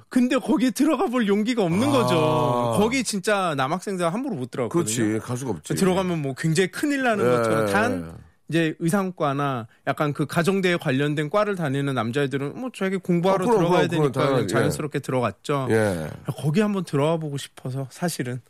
[0.08, 1.90] 근데 거기 들어가 볼 용기가 없는 아.
[1.92, 2.76] 거죠.
[2.78, 5.04] 거기 진짜 남학생들 함부로 못 들어갔거든요.
[5.08, 5.74] 그렇지 갈 수가 없지.
[5.74, 7.72] 들어가면 뭐 굉장히 큰일 나는 예, 것처럼 예.
[7.72, 8.18] 단
[8.52, 13.86] 이제 의상과나 약간 그 가정대에 관련된 과를 다니는 남자애들은 뭐 자기 공부하러 어, 그럼, 들어가야
[13.88, 15.68] 그럼, 그럼 되니까 그냥 자연스럽게 들어갔죠.
[15.70, 16.06] 예.
[16.36, 18.42] 거기 한번 들어가 보고 싶어서 사실은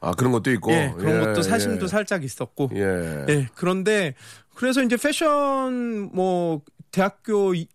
[0.00, 0.72] 아 그런 것도 있고.
[0.72, 1.88] 예, 그런 예, 것도 사심도 예.
[1.88, 3.24] 살짝 있었고 예.
[3.30, 4.14] 예, 그런데
[4.54, 7.66] 그래서 이제 패션 뭐 대학교 이-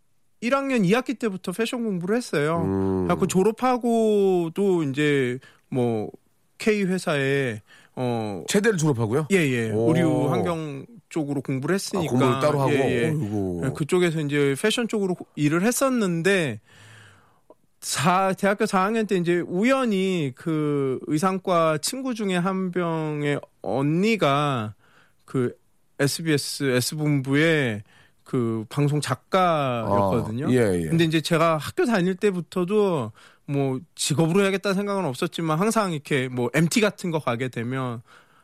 [0.43, 2.61] 1학년 2학기 때부터 패션 공부를 했어요.
[2.63, 3.03] 음.
[3.07, 5.39] 그래갖고 졸업하고도 이제
[5.69, 6.11] 뭐
[6.59, 7.61] K 회사에
[7.95, 9.27] 어 체대를 졸업하고요.
[9.31, 9.89] 예예 오.
[9.95, 12.71] 의류 환경 쪽으로 공부를 아, 했으니까 공부를 따로 하고.
[12.71, 13.13] 예, 예.
[13.63, 16.59] 예, 그쪽에서 이제 패션 쪽으로 일을 했었는데
[17.81, 24.73] 사, 대학교 4학년 때 이제 우연히 그 의상과 친구 중에 한 병의 언니가
[25.25, 25.55] 그
[25.99, 27.83] SBS S본부에
[28.23, 30.47] 그 방송 작가였거든요.
[30.47, 30.87] 아, 예, 예.
[30.87, 33.11] 근데 이제 제가 학교 다닐 때부터도
[33.45, 38.01] 뭐 직업으로 해야겠다 생각은 없었지만 항상 이렇게 뭐 MT 같은 거 가게 되면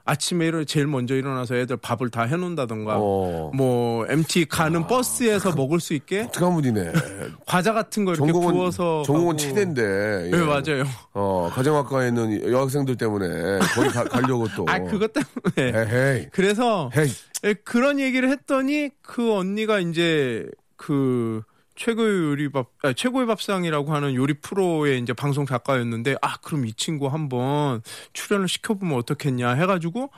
[0.07, 3.51] 아침에 일어 제일 먼저 일어나서 애들 밥을 다 해놓는다던가 어.
[3.53, 6.93] 뭐 MT 가는 버스에서 먹을 수 있게 독특한 분이네.
[7.45, 9.37] 과자 같은 거 이렇게 전공은 구워서 전공은.
[9.37, 10.29] 치대인데.
[10.31, 10.85] 네 맞아요.
[11.13, 14.65] 어 가정학과에 있는 여학생들 때문에 거기 가, 가려고 또.
[14.67, 16.27] 아 그것 때문에 에헤이.
[16.31, 17.09] 그래서 헤이.
[17.43, 21.41] 예, 그런 얘기를 했더니 그 언니가 이제 그
[21.77, 27.07] 최고의 요리밥 아, 최고의 밥상이라고 하는 요리 프로의 이제 방송 작가였는데 아 그럼 이 친구
[27.07, 27.81] 한번
[28.13, 30.09] 출연을 시켜보면 어떻겠냐 해가지고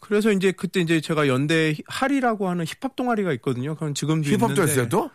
[0.00, 3.74] 그래서 이제 그때 이제 제가 연대 할이라고 하는 힙합 동아리가 있거든요.
[3.74, 5.10] 그건 지금도 힙합도 했어요 또?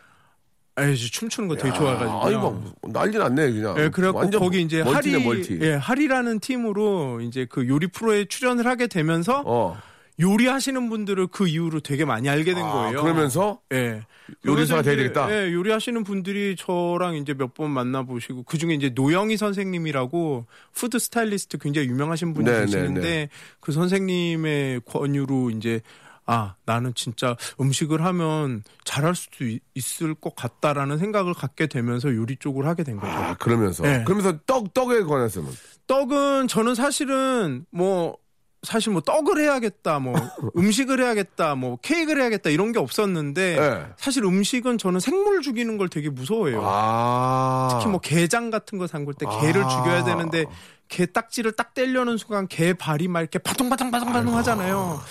[0.78, 2.26] 에 춤추는 거 되게 좋아해가지고.
[2.26, 3.76] 아니 뭐 난리 났네 그냥.
[3.78, 5.60] 예, 그래갖고 거기 이제 멀티네, 할이, 멀티.
[5.62, 9.78] 예, 할이라는 팀으로 이제 그 요리 프로에 출연을 하게 되면서 어.
[10.20, 13.02] 요리하시는 분들을 그 이후로 되게 많이 알게 된 아, 거예요.
[13.02, 14.02] 그러면서 예.
[14.46, 15.30] 요리사가 돼야 되겠다?
[15.32, 21.58] 예, 요리하시는 분들이 저랑 이제 몇 번 만나보시고 그 중에 이제 노영희 선생님이라고 푸드 스타일리스트
[21.58, 23.30] 굉장히 유명하신 분이 네, 네, 계시는데 네.
[23.60, 25.82] 그 선생님의 권유로 이제
[26.26, 32.38] 아 나는 진짜 음식을 하면 잘할 수도 있- 있을 것 같다라는 생각을 갖게 되면서 요리
[32.38, 33.12] 쪽을 하게 된 거죠.
[33.12, 34.04] 아 그러면서 네.
[34.06, 35.50] 그러면서 떡 떡에 관해서는
[35.88, 38.16] 떡은 저는 사실은 뭐
[38.64, 40.14] 사실 뭐 떡을 해야겠다, 뭐
[40.58, 43.86] 음식을 해야겠다, 뭐 케이크를 해야겠다 이런 게 없었는데 네.
[43.98, 46.62] 사실 음식은 저는 생물 죽이는 걸 되게 무서워해요.
[46.64, 49.68] 아 특히 뭐 게장 같은 거 담글 때 게를 아.
[49.68, 50.46] 죽여야 되는데
[50.88, 55.02] 게 딱지를 딱 떼려는 순간 게 발이 막 이렇게 바둥바둥바둥바둥 하잖아요.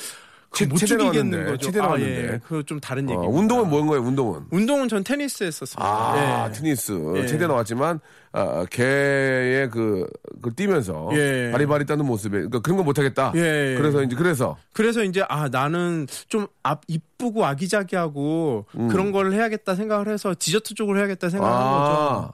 [0.53, 1.57] 치- 못 치대 죽이겠는 거죠.
[1.67, 2.33] 치대 아, 나왔는데.
[2.35, 2.41] 예.
[2.47, 3.39] 그거 좀 다른 어, 얘기입니다.
[3.39, 4.43] 운동은 뭔 거예요 운동은?
[4.51, 5.83] 운동은 전 테니스 했었습니다.
[5.85, 6.53] 아 예.
[6.53, 7.27] 테니스 예.
[7.27, 8.01] 체대 나왔지만
[8.33, 11.51] 아, 개의 그 그걸 뛰면서 예.
[11.53, 13.33] 바리바리 따는 모습에 그러니까 그런 거 못하겠다.
[13.37, 13.75] 예.
[13.79, 18.89] 그래서 이제 그래서 그래서 이제 아 나는 좀 앞 이쁘고 아기자기하고 음.
[18.89, 22.21] 그런 걸 해야겠다 생각을 해서 디저트 쪽으로 해야겠다 생각한 아.
[22.21, 22.33] 거죠.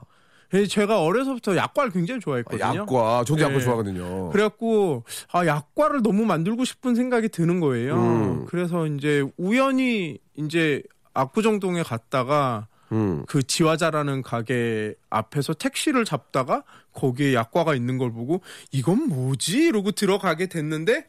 [0.53, 2.81] 예, 제가 어려서부터 약과를 굉장히 좋아했거든요.
[2.81, 3.59] 약과 저도 약과 예.
[3.59, 4.29] 좋아하거든요.
[4.29, 7.95] 그래갖고 아 약과를 너무 만들고 싶은 생각이 드는 거예요.
[7.95, 8.45] 음.
[8.47, 10.81] 그래서 이제 우연히 이제
[11.13, 13.23] 압구정동에 갔다가 음.
[13.27, 19.65] 그 지화자라는 가게 앞에서 택시를 잡다가 거기에 약과가 있는 걸 보고 이건 뭐지?
[19.67, 21.05] 이러고 들어가게 됐는데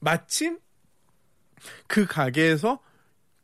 [0.00, 0.58] 마침
[1.86, 2.80] 그 가게에서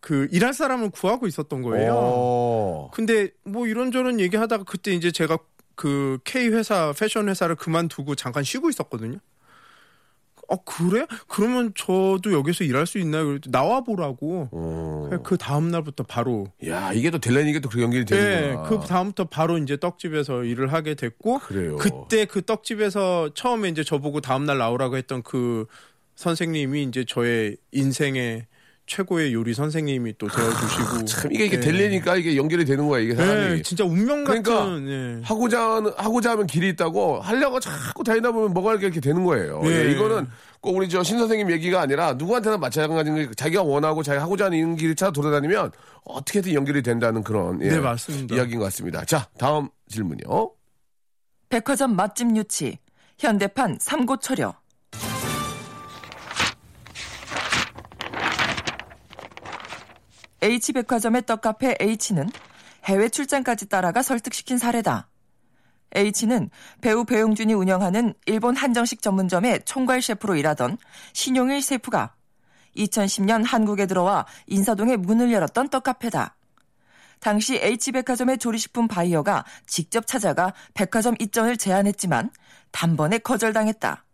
[0.00, 1.92] 그 일할 사람을 구하고 있었던 거예요.
[1.92, 2.90] 오.
[2.92, 5.38] 근데 뭐 이런저런 얘기하다가 그때 이제 제가
[5.74, 9.18] 그 K 회사 패션 회사를 그만두고 잠깐 쉬고 있었거든요.
[10.48, 11.06] 어 그래?
[11.28, 13.38] 그러면 저도 여기서 일할 수 있나요?
[13.48, 14.48] 나와 보라고.
[14.50, 15.08] 어.
[15.22, 18.68] 그 다음 날부터 바로 야 이게 또 될래니 이게 또그 연결이 예, 되는구나.
[18.68, 21.76] 그 다음부터 바로 이제 떡집에서 일을 하게 됐고 그래요.
[21.76, 25.66] 그때 그 떡집에서 처음에 이제 저보고 다음 날 나오라고 했던 그
[26.16, 28.46] 선생님이 이제 저의 인생의
[28.90, 31.61] 최고의 요리 선생님이 또 되어주시고 아, 참 이게 이게 예.
[31.61, 33.59] 될래니까 이게 연결이 되는 거야 이게 사람이.
[33.59, 35.20] 예, 진짜 운명 같은 그러니까 예.
[35.22, 39.61] 하고자 하는 하고자 하면 길이 있다고 하려고 자꾸 다니다 보면 뭐가 이렇게 되는 거예요.
[39.64, 39.68] 예.
[39.87, 40.26] 예, 이거는
[40.61, 44.74] 꼭 우리 저 신 선생님 얘기가 아니라 누구한테나 마찬가지인 게 자기가 원하고 자기가 하고자 하는
[44.74, 45.70] 길을 찾아 돌아다니면
[46.05, 48.35] 어떻게든 연결이 된다는 그런 예, 네, 맞습니다.
[48.35, 49.05] 이야기인 것 같습니다.
[49.05, 50.50] 자 다음 질문이요.
[51.48, 52.79] 백화점 맛집 유치,
[53.20, 54.59] 현대판 삼고초려.
[60.42, 62.31] H백화점의 떡카페 H는
[62.85, 65.09] 해외 출장까지 따라가 설득시킨 사례다.
[65.94, 66.50] H는
[66.81, 70.79] 배우 배용준이 운영하는 일본 한정식 전문점의 총괄 셰프로 일하던
[71.12, 72.14] 신용일 셰프가
[72.76, 76.37] 2010년 한국에 들어와 인사동에 문을 열었던 떡카페다.
[77.18, 82.31] 당시 H백화점의 조리식품 바이어가 직접 찾아가 백화점 입점을 제안했지만
[82.70, 84.05] 단번에 거절당했다.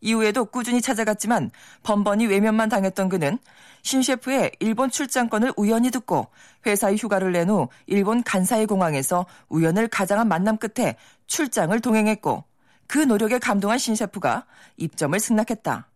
[0.00, 1.50] 이후에도 꾸준히 찾아갔지만
[1.82, 3.38] 번번이 외면만 당했던 그는
[3.82, 6.28] 신 셰프의 일본 출장권을 우연히 듣고
[6.66, 12.44] 회사의 휴가를 낸 후 일본 간사이 공항에서 우연을 가장한 만남 끝에 출장을 동행했고
[12.86, 15.88] 그 노력에 감동한 신 셰프가 입점을 승낙했다.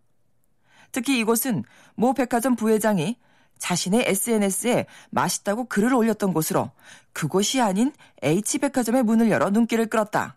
[0.92, 1.64] 특히 이곳은
[1.96, 3.18] 모 백화점 부회장이
[3.58, 6.70] 자신의 SNS에 맛있다고 글을 올렸던 곳으로
[7.12, 10.36] 그곳이 아닌 H백화점의 문을 열어 눈길을 끌었다.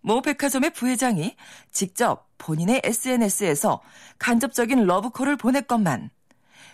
[0.00, 1.36] 모 백화점의 부회장이
[1.70, 3.82] 직접 본인의 SNS에서
[4.18, 6.10] 간접적인 러브콜을 보냈건만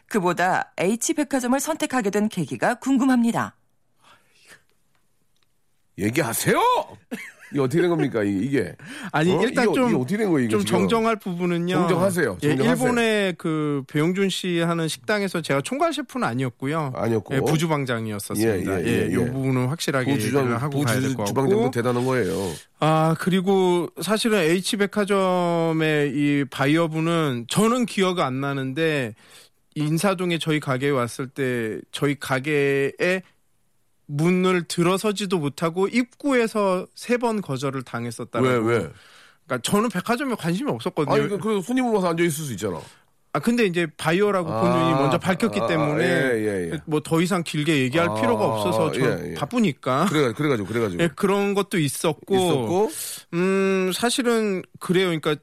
[0.07, 3.57] 그보다 H백화점을 선택하게 된 계기가 궁금합니다.
[5.99, 6.59] 얘기하세요.
[7.55, 8.75] 이게 어떻게 된 겁니까 이- 이게?
[9.13, 9.41] 아니 어?
[9.43, 10.49] 일단 이게, 좀 이게 어떻게 된 거예요?
[10.49, 10.81] 좀 지금?
[10.81, 11.73] 정정할 부분은요.
[11.73, 12.39] 정정하세요.
[12.43, 12.73] 예, 정정하세요.
[12.89, 16.93] 일본의 그 배용준 씨 하는 식당에서 제가 총괄 셰프는 아니었고요.
[16.97, 17.35] 아니었고.
[17.37, 18.77] 예, 부주방장이었었습니다.
[18.77, 19.17] 예, 예, 예, 예, 이 예.
[19.31, 21.71] 부분은 확실하게 부주장 얘기를 하고 가야 될것 부주 같고.
[21.71, 22.35] 대단한 거예요.
[22.81, 29.15] 아 그리고 사실은 H백화점의 이 바이어분은 저는 기억 안 나는데
[29.77, 33.23] 인사동에 저희 가게에 왔을 때 저희 가게에
[34.07, 38.45] 문을 들어서지도 못하고 입구에서 세 번 거절을 당했었다고.
[38.45, 38.89] 왜 왜?
[39.47, 41.15] 그러니까 저는 백화점에 관심이 없었거든요.
[41.15, 42.81] 아니 그- 그래도 손님으로 와서 앉아 있을 수 있잖아.
[43.33, 46.81] 아 근데 이제 바이오라고 아, 본인이 먼저 밝혔기 아, 때문에 예, 예, 예.
[46.87, 49.35] 뭐더 이상 길게 얘기할 아, 필요가 없어서 저 예, 예.
[49.35, 52.91] 바쁘니까 그래 그래가지고 그래가지고 예, 그런 것도 있었고, 있었고
[53.35, 55.07] 음 사실은 그래요.
[55.07, 55.35] 그러니까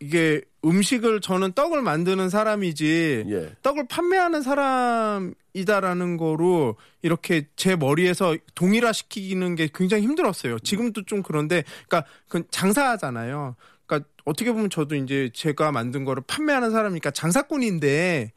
[0.00, 3.52] 이게 음식을 저는 떡을 만드는 사람이지 예.
[3.62, 10.58] 떡을 판매하는 사람이다라는 거로 이렇게 제 머리에서 동일화시키는 게 굉장히 힘들었어요.
[10.60, 13.56] 지금도 좀 그런데, 그러니까 그 장사하잖아요.
[13.86, 18.32] 그러니까 어떻게 보면 저도 이제 제가 만든 거를 판매하는 사람이니까 장사꾼인데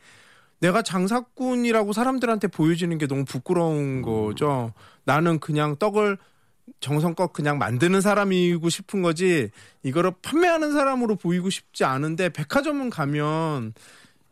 [0.61, 4.73] 내가 장사꾼이라고 사람들한테 보여지는 게 너무 부끄러운 거죠.
[5.03, 6.17] 나는 그냥 떡을
[6.79, 9.49] 정성껏 그냥 만드는 사람이고 싶은 거지
[9.83, 13.73] 이거를 판매하는 사람으로 보이고 싶지 않은데 백화점은 가면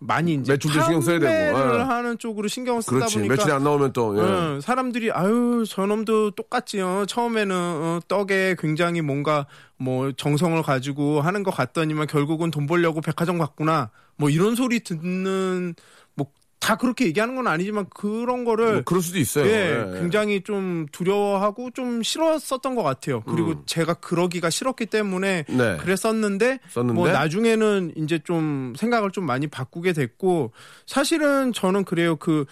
[0.02, 1.84] 많이 이제 매출도 신경 써야 되고, 판매를 예.
[1.84, 4.22] 하는 쪽으로 신경을 쓰다 그렇지 보니까 며칠이 안 나오면 또 예.
[4.22, 7.06] 어, 사람들이 아유 저놈도 똑같지요.
[7.06, 9.46] 처음에는 어, 떡에 굉장히 뭔가
[9.78, 13.92] 뭐 정성을 가지고 하는 것 같더니만 결국은 돈 벌려고 백화점 갔구나.
[14.16, 15.76] 뭐 이런 소리 듣는
[16.16, 16.28] 뭐
[16.70, 19.48] 다 그렇게 얘기하는 건 아니지만 그런 거를 뭐 그럴 수도 있어요.
[19.48, 20.00] 예, 예.
[20.00, 23.22] 굉장히 좀 두려워하고 좀 싫었었던 것 같아요.
[23.24, 23.64] 그리고 음.
[23.66, 25.78] 제가 그러기가 싫었기 때문에 네.
[25.78, 30.52] 그랬었는데 썼는데 뭐 나중에는 이제 좀 생각을 좀 많이 바꾸게 됐고
[30.86, 32.46] 사실은 저는 그래요 그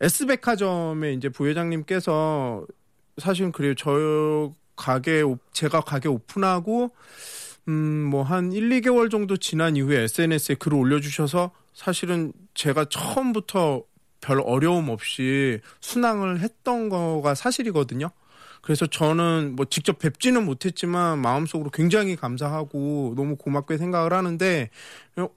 [0.00, 2.64] S백화점의 이제 부회장님께서
[3.18, 6.92] 사실은 그래요 저 가게 오- 제가 가게 오픈하고
[7.66, 13.82] 음 뭐 한 1, 2개월 정도 지난 이후에 SNS에 글을 올려 주셔서 사실은 제가 처음부터
[14.20, 18.10] 별 어려움 없이 순항을 했던 거가 사실이거든요.
[18.62, 24.70] 그래서 저는 뭐 직접 뵙지는 못했지만 마음속으로 굉장히 감사하고 너무 고맙게 생각을 하는데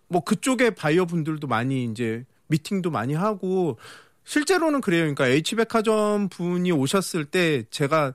[0.07, 3.77] 뭐 그쪽에 바이어 분들도 많이 이제 미팅도 많이 하고
[4.23, 5.01] 실제로는 그래요.
[5.01, 8.13] 그러니까 H백화점 분이 오셨을 때 제가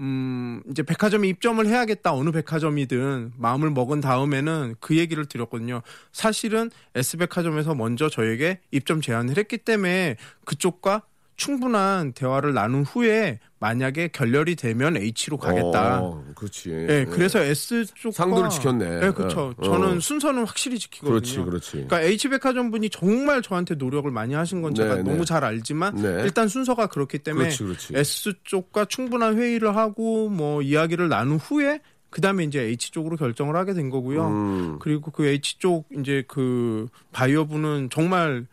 [0.00, 2.12] 음, 이제 백화점에 입점을 해야겠다.
[2.12, 5.82] 어느 백화점이든 마음을 먹은 다음에는 그 얘기를 드렸거든요.
[6.12, 11.02] 사실은 S백화점에서 먼저 저에게 입점 제안을 했기 때문에 그쪽과
[11.36, 16.00] 충분한 대화를 나눈 후에 만약에 결렬이 되면 H로 가겠다.
[16.00, 16.70] 어, 그렇지.
[16.70, 19.00] 예, 그래서 S 쪽 상도를 지켰네.
[19.00, 19.54] 네, 그렇죠.
[19.56, 19.62] 어.
[19.62, 21.14] 저는 순서는 확실히 지키거든요.
[21.14, 21.70] 그렇지, 그렇지.
[21.72, 25.24] 그러니까 H백화점 분이 정말 저한테 노력을 많이 하신 건 제가 네, 너무 네.
[25.24, 26.22] 잘 알지만 네.
[26.24, 27.92] 일단 순서가 그렇기 때문에 그렇지, 그렇지.
[27.96, 33.74] S 쪽과 충분한 회의를 하고 뭐 이야기를 나눈 후에 그다음에 이제 H 쪽으로 결정을 하게
[33.74, 34.28] 된 거고요.
[34.28, 34.78] 음.
[34.78, 38.46] 그리고 그 H 쪽 이제 그 바이어 분은 정말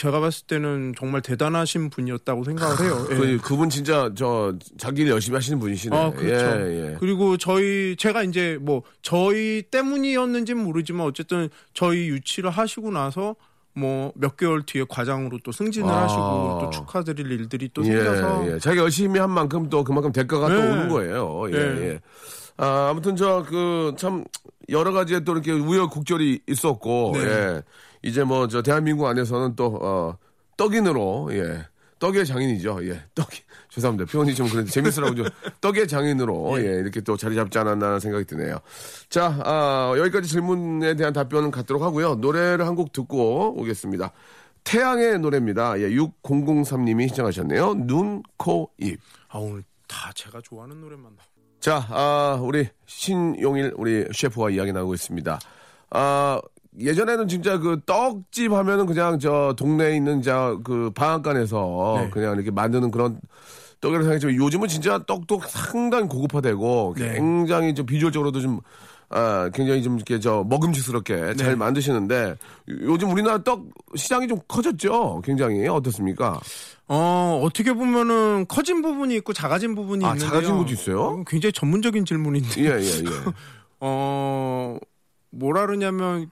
[0.00, 3.06] 제가 봤을 때는 정말 대단하신 분이었다고 생각을 해요.
[3.10, 3.14] 예.
[3.14, 5.94] 그, 그분 진짜 저 자기 일 열심히 하시는 분이시네.
[5.94, 6.60] 아, 그렇죠.
[6.62, 6.96] 예, 예.
[6.98, 13.36] 그리고 저희 제가 이제 뭐 저희 때문이었는지는 모르지만 어쨌든 저희 유치를 하시고 나서
[13.74, 16.04] 뭐 몇 개월 뒤에 과장으로 또 승진을 아.
[16.04, 18.58] 하시고 또 축하드릴 일들이 또 생겨서 예, 예.
[18.58, 20.70] 자기가 열심히 한 만큼 또 그만큼 대가가 또 네.
[20.70, 21.44] 오는 거예요.
[21.48, 21.82] 예, 네.
[21.88, 22.00] 예.
[22.56, 24.24] 아, 아무튼 저 그 참
[24.70, 27.20] 여러 가지의 또 이렇게 우여곡절이 있었고 네.
[27.20, 27.62] 예.
[28.02, 30.16] 이제 뭐 저 대한민국 안에서는 또 어,
[30.56, 31.66] 떡인으로 예.
[31.98, 32.78] 떡의 장인이죠.
[32.88, 33.02] 예.
[33.14, 34.10] 떡이 죄송합니다.
[34.10, 35.26] 표현이 좀 그런데 재밌으라고 좀
[35.60, 36.64] 떡의 장인으로 예.
[36.80, 38.58] 이렇게 또 자리 잡지 않았나 생각이 드네요.
[39.10, 42.14] 자, 아, 여기까지 질문에 대한 답변은 갖도록 하고요.
[42.16, 44.12] 노래를 한 곡 듣고 오겠습니다.
[44.64, 45.78] 태양의 노래입니다.
[45.80, 47.74] 예, 6003님이 신청하셨네요.
[47.86, 48.98] 눈, 코, 입.
[49.28, 51.22] 아 오늘 다 제가 좋아하는 노래만 나.
[51.60, 55.38] 자, 아, 우리 신용일 우리 셰프와 이야기 나누고 있습니다.
[55.90, 56.40] 아,
[56.78, 62.10] 예전에는 진짜 그 떡집 하면은 그냥 저 동네에 있는 자그 방앗간에서 네.
[62.10, 63.20] 그냥 이렇게 만드는 그런
[63.80, 67.14] 떡이라고 생각했지만 요즘은 진짜 떡도 상당히 고급화되고 네.
[67.14, 68.60] 굉장히 좀 비주얼적으로도 좀
[69.08, 71.54] 아, 굉장히 좀 이렇게 저 먹음직스럽게 잘 네.
[71.56, 72.36] 만드시는데
[72.68, 73.64] 요즘 우리나라 떡
[73.96, 75.20] 시장이 좀 커졌죠.
[75.24, 76.38] 굉장히 어떻습니까?
[76.86, 80.28] 어 어떻게 보면은 커진 부분이 있고 작아진 부분이 아, 있는데요.
[80.28, 81.02] 작아진 것도 있어요?
[81.02, 82.62] 어, 굉장히 전문적인 질문인데.
[82.62, 83.04] 예, 예, 예.
[83.80, 84.78] 어
[85.30, 86.30] 뭐라 그러냐면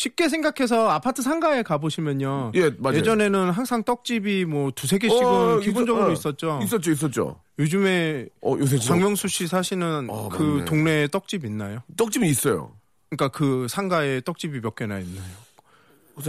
[0.00, 2.52] 쉽게 생각해서 아파트 상가에 가보시면요.
[2.54, 2.96] 예, 맞아요.
[2.98, 6.60] 예전에는 항상 떡집이 뭐 두세 개씩은 어, 기본적으로 있었- 어, 있었죠.
[6.62, 7.40] 있었죠, 있었죠.
[7.58, 10.64] 요즘에 어, 요새 진짜 박명수 씨 사시는 어, 그 맞네.
[10.64, 11.82] 동네에 떡집 있나요?
[11.98, 12.72] 떡집이 있어요.
[13.10, 15.34] 그러니까 그 상가에 떡집이 몇 개나 있나요?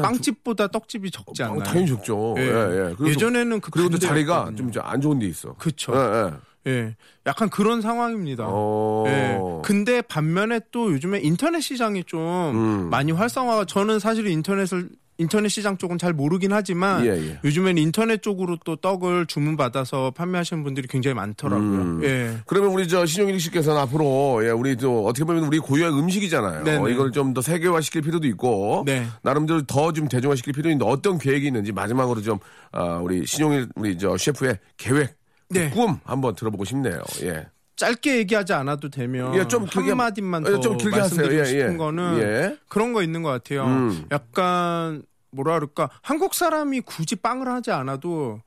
[0.02, 1.64] 빵집보다 떡집이 적지 어, 않나요?
[1.64, 2.36] 당연히 적죠.
[2.38, 2.46] 예, 예.
[2.48, 2.96] 예.
[2.98, 3.98] 그래서- 예전에는 그 그리고 또.
[4.00, 5.54] 자리가 좀 안 좋은 데 있어.
[5.54, 5.94] 그쵸.
[5.96, 6.32] 예, 예.
[6.68, 6.96] 예,
[7.26, 8.46] 약간 그런 상황입니다.
[8.48, 9.04] 어.
[9.08, 9.40] 예.
[9.64, 12.90] 근데 반면에 또 요즘에 인터넷 시장이 좀 음.
[12.90, 17.40] 많이 활성화가 저는 사실 인터넷을 인터넷 시장 쪽은 잘 모르긴 하지만 예, 예.
[17.44, 21.82] 요즘엔 인터넷 쪽으로 또 떡을 주문 받아서 판매하시는 분들이 굉장히 많더라고요.
[21.82, 22.02] 음.
[22.04, 22.38] 예.
[22.48, 26.64] 그러면 우리 저 신용일 씨께서는 앞으로 예, 우리 또 어떻게 보면 우리 고유의 음식이잖아요.
[26.64, 26.92] 네네.
[26.92, 29.06] 이걸 좀 더 세계화 시킬 필요도 있고 네.
[29.22, 32.40] 나름대로 더 좀 대중화 시킬 필요 있는데 어떤 계획이 있는지 마지막으로 좀
[32.72, 35.14] 아, 우리 신용일 우리 저 셰프의 계획,
[35.60, 35.70] 네.
[35.70, 37.02] 꿈 한번 들어보고 싶네요.
[37.24, 37.48] 예.
[37.76, 41.20] 짧게 얘기하지 않아도 되면 예, 좀 길게 한 마디만 예, 더좀 길게 하세요.
[41.20, 41.78] 말씀드리고 예, 싶은 예.
[41.78, 42.58] 거는 예.
[42.70, 43.66] 그런 거 있는 것 같아요.
[43.66, 44.06] 음.
[44.12, 48.42] 약간 뭐라 그럴까 한국 사람이 굳이 빵을 하지 않아도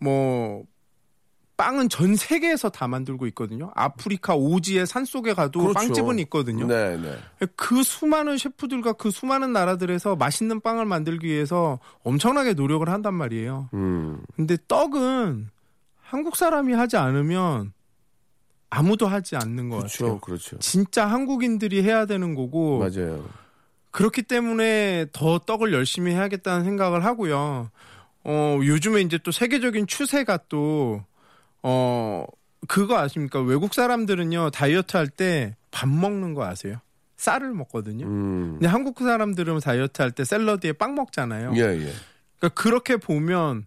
[0.00, 0.64] 뭐
[1.56, 3.70] 빵은 전 세계에서 다 만들고 있거든요.
[3.76, 5.74] 아프리카 오지의 산 속에 가도 그렇죠.
[5.74, 6.66] 빵집은 있거든요.
[6.66, 7.46] 네, 네.
[7.54, 13.68] 그 수많은 셰프들과 그 수많은 나라들에서 맛있는 빵을 만들기 위해서 엄청나게 노력을 한단 말이에요.
[13.74, 14.22] 음.
[14.34, 15.50] 근데 떡은
[16.12, 17.72] 한국 사람이 하지 않으면
[18.68, 20.04] 아무도 하지 않는 것 그렇죠.
[20.04, 20.20] 같아요.
[20.20, 20.58] 그렇죠.
[20.58, 23.26] 진짜 한국인들이 해야 되는 거고 맞아요.
[23.92, 27.70] 그렇기 때문에 더 떡을 열심히 해야겠다는 생각을 하고요.
[28.24, 31.02] 어, 요즘에 이제 또 세계적인 추세가 또,
[31.62, 32.24] 어,
[32.68, 33.40] 그거 아십니까?
[33.40, 36.76] 외국 사람들은요, 다이어트 할 때 밥 먹는 거 아세요?
[37.16, 38.04] 쌀을 먹거든요.
[38.06, 38.50] 음.
[38.58, 41.52] 근데 한국 사람들은 다이어트 할 때 샐러드에 빵 먹잖아요.
[41.56, 41.92] 예, 예.
[42.38, 43.64] 그러니까 그렇게 보면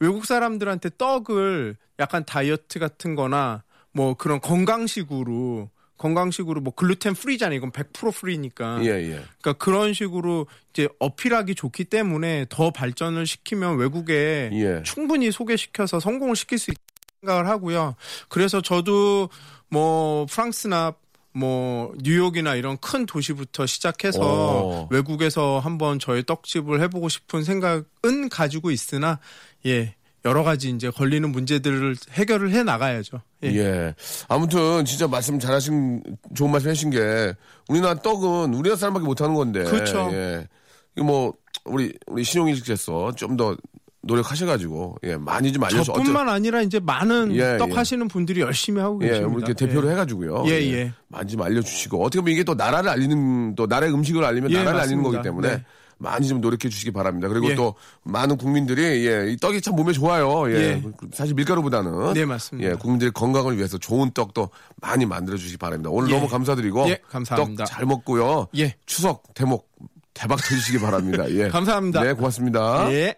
[0.00, 7.56] 외국 사람들한테 떡을 약간 다이어트 같은 거나 뭐 그런 건강식으로 건강식으로 뭐 글루텐 프리잖아요.
[7.56, 8.78] 이건 100% 프리니까.
[8.84, 9.22] 예, 예.
[9.40, 14.82] 그러니까 그런 식으로 이제 어필하기 좋기 때문에 더 발전을 시키면 외국에 예.
[14.84, 16.84] 충분히 소개시켜서 성공을 시킬 수 있다고
[17.20, 17.96] 생각을 하고요.
[18.28, 19.28] 그래서 저도
[19.68, 20.94] 뭐 프랑스나
[21.38, 24.88] 뭐 뉴욕이나 이런 큰 도시부터 시작해서 오.
[24.90, 29.20] 외국에서 한번 저의 떡집을 해보고 싶은 생각은 가지고 있으나
[29.66, 33.20] 예 여러 가지 이제 걸리는 문제들을 해결을 해 나가야죠.
[33.44, 33.48] 예.
[33.54, 33.94] 예.
[34.28, 36.02] 아무튼 진짜 말씀 잘하신
[36.34, 37.34] 좋은 말씀 하신 게
[37.68, 39.62] 우리나라 떡은 우리나라 사람밖에 못 하는 건데.
[39.62, 40.10] 그렇죠.
[40.12, 40.48] 예.
[40.96, 41.34] 이거 뭐
[41.64, 43.56] 우리 우리 신용일 씨께서 좀 더
[44.02, 45.92] 노력하셔가지고 예 많이 좀 알려줘.
[45.92, 47.74] 저뿐만 아니라 이제 많은 예, 떡 예.
[47.74, 49.32] 하시는 분들이 열심히 하고 예, 계십니다.
[49.34, 49.92] 우리 이렇게 대표를 예.
[49.92, 50.44] 해가지고요.
[50.46, 50.92] 예, 예.
[51.08, 54.80] 많이 좀 알려주시고 어떻게 보면 이게 또 나라를 알리는 또 나라의 음식을 알리면 예, 나라를
[54.80, 55.18] 알리는 맞습니다.
[55.18, 55.64] 거기 때문에 네.
[55.98, 57.26] 많이 좀 노력해 주시기 바랍니다.
[57.28, 57.54] 그리고 예.
[57.56, 57.74] 또
[58.04, 60.48] 많은 국민들이 예, 이 떡이 참 몸에 좋아요.
[60.50, 60.54] 예.
[60.54, 60.82] 예.
[61.12, 62.70] 사실 밀가루보다는 네, 맞습니다.
[62.70, 65.90] 예, 국민들의 건강을 위해서 좋은 떡도 많이 만들어 주시기 바랍니다.
[65.90, 66.14] 오늘 예.
[66.14, 67.64] 너무 감사드리고 예, 감사합니다.
[67.64, 68.46] 떡 잘 먹고요.
[68.58, 68.74] 예.
[68.86, 69.68] 추석 대목
[70.14, 71.28] 대박 터지시기 바랍니다.
[71.30, 71.48] 예.
[71.50, 72.02] 감사합니다.
[72.02, 72.92] 네, 고맙습니다.
[72.92, 73.16] 예.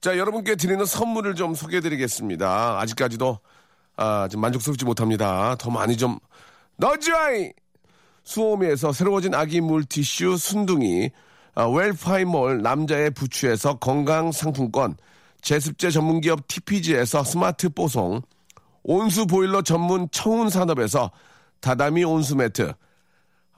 [0.00, 2.80] 자, 여러분께 드리는 선물을 좀 소개해 드리겠습니다.
[2.80, 3.38] 아직까지도,
[3.96, 5.56] 아, 좀 만족스럽지 못합니다.
[5.56, 6.18] 더 많이 좀,
[6.76, 7.52] 넣어줘이!
[8.24, 11.10] 수오미에서 새로워진 아기 물티슈 순둥이,
[11.54, 14.96] 아, 웰파이몰 남자의 부추에서 건강 상품권,
[15.42, 18.22] 제습제 전문기업 TPG에서 스마트 뽀송,
[18.82, 21.10] 온수 보일러 전문 청운 산업에서
[21.60, 22.72] 다다미 온수 매트,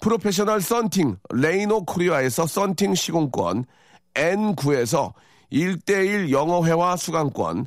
[0.00, 3.64] 프로페셔널 썬팅 레이노 코리아에서 썬팅 시공권
[4.14, 5.12] N9에서
[5.52, 7.66] 1대1 영어회화 수강권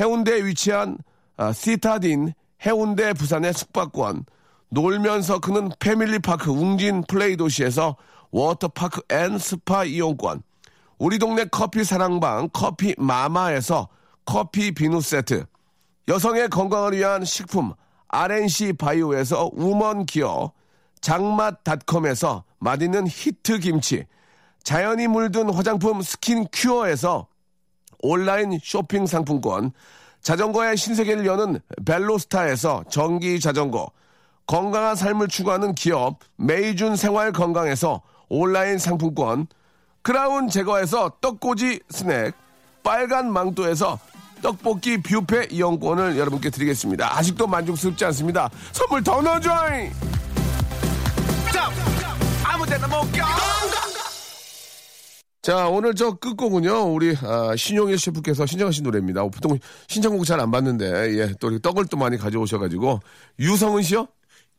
[0.00, 0.98] 해운대에 위치한
[1.36, 2.32] 아, 시타딘
[2.64, 4.24] 해운대 부산의 숙박권
[4.70, 7.96] 놀면서 크는 패밀리파크 웅진 플레이 도시에서
[8.30, 10.42] 워터파크 and 스파 이용권
[10.98, 13.88] 우리 동네 커피 사랑방 커피 마마에서
[14.24, 15.44] 커피 비누 세트
[16.08, 17.72] 여성의 건강을 위한 식품
[18.08, 20.52] RNC 바이오에서 우먼 기어
[21.04, 24.06] 장맛닷컴에서 맛있는 히트 김치
[24.62, 27.26] 자연이 물든 화장품 스킨 큐어에서
[28.00, 29.72] 온라인 쇼핑 상품권
[30.22, 33.90] 자전거의 신세계를 여는 벨로스타에서 전기 자전거
[34.46, 38.00] 건강한 삶을 추구하는 기업 메이준 생활 건강에서
[38.30, 39.46] 온라인 상품권
[40.00, 42.32] 크라운 제거에서 떡꼬지 스낵
[42.82, 43.98] 빨간 망토에서
[44.40, 47.16] 떡볶이 뷔페 이용권을 여러분께 드리겠습니다.
[47.16, 48.50] 아직도 만족스럽지 않습니다.
[48.72, 49.90] 선물 더 넣어줘잉!
[55.42, 59.22] 자, 오늘 저 끝곡은요, 우리, 아, 신용일 셰프께서 신청하신 노래입니다.
[59.24, 63.00] 보통 신청곡 잘안 받는데, 예, 또 떡을 또 많이 가져오셔가지고,
[63.38, 64.08] 유성은 씨요?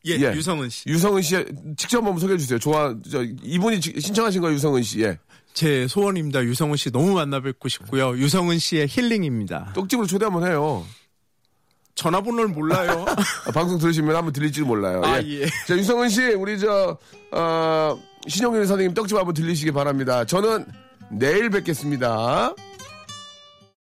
[0.06, 0.34] 예, 예.
[0.36, 0.88] 유성은 씨.
[0.88, 1.44] 유성은 씨,
[1.76, 2.60] 직접 한번 소개해 주세요.
[2.60, 5.02] 좋아, 저, 이분이 지- 신청하신 거예요, 유성은 씨.
[5.02, 5.18] 예.
[5.56, 6.44] 제 소원입니다.
[6.44, 8.16] 유성은 씨 너무 만나 뵙고 싶고요.
[8.18, 9.72] 유성은 씨의 힐링입니다.
[9.74, 10.86] 떡집으로 초대 한번 해요.
[11.96, 13.06] 전화번호를 몰라요.
[13.48, 15.02] 아, 방송 들으시면 한번 들릴지도 몰라요.
[15.04, 15.42] 아, 예.
[15.42, 15.46] 예.
[15.68, 16.98] 자, 유성은 씨, 우리 저,
[17.32, 20.26] 어, 신용일 선생님 떡집 한번 들리시기 바랍니다.
[20.26, 20.66] 저는
[21.10, 22.54] 내일 뵙겠습니다.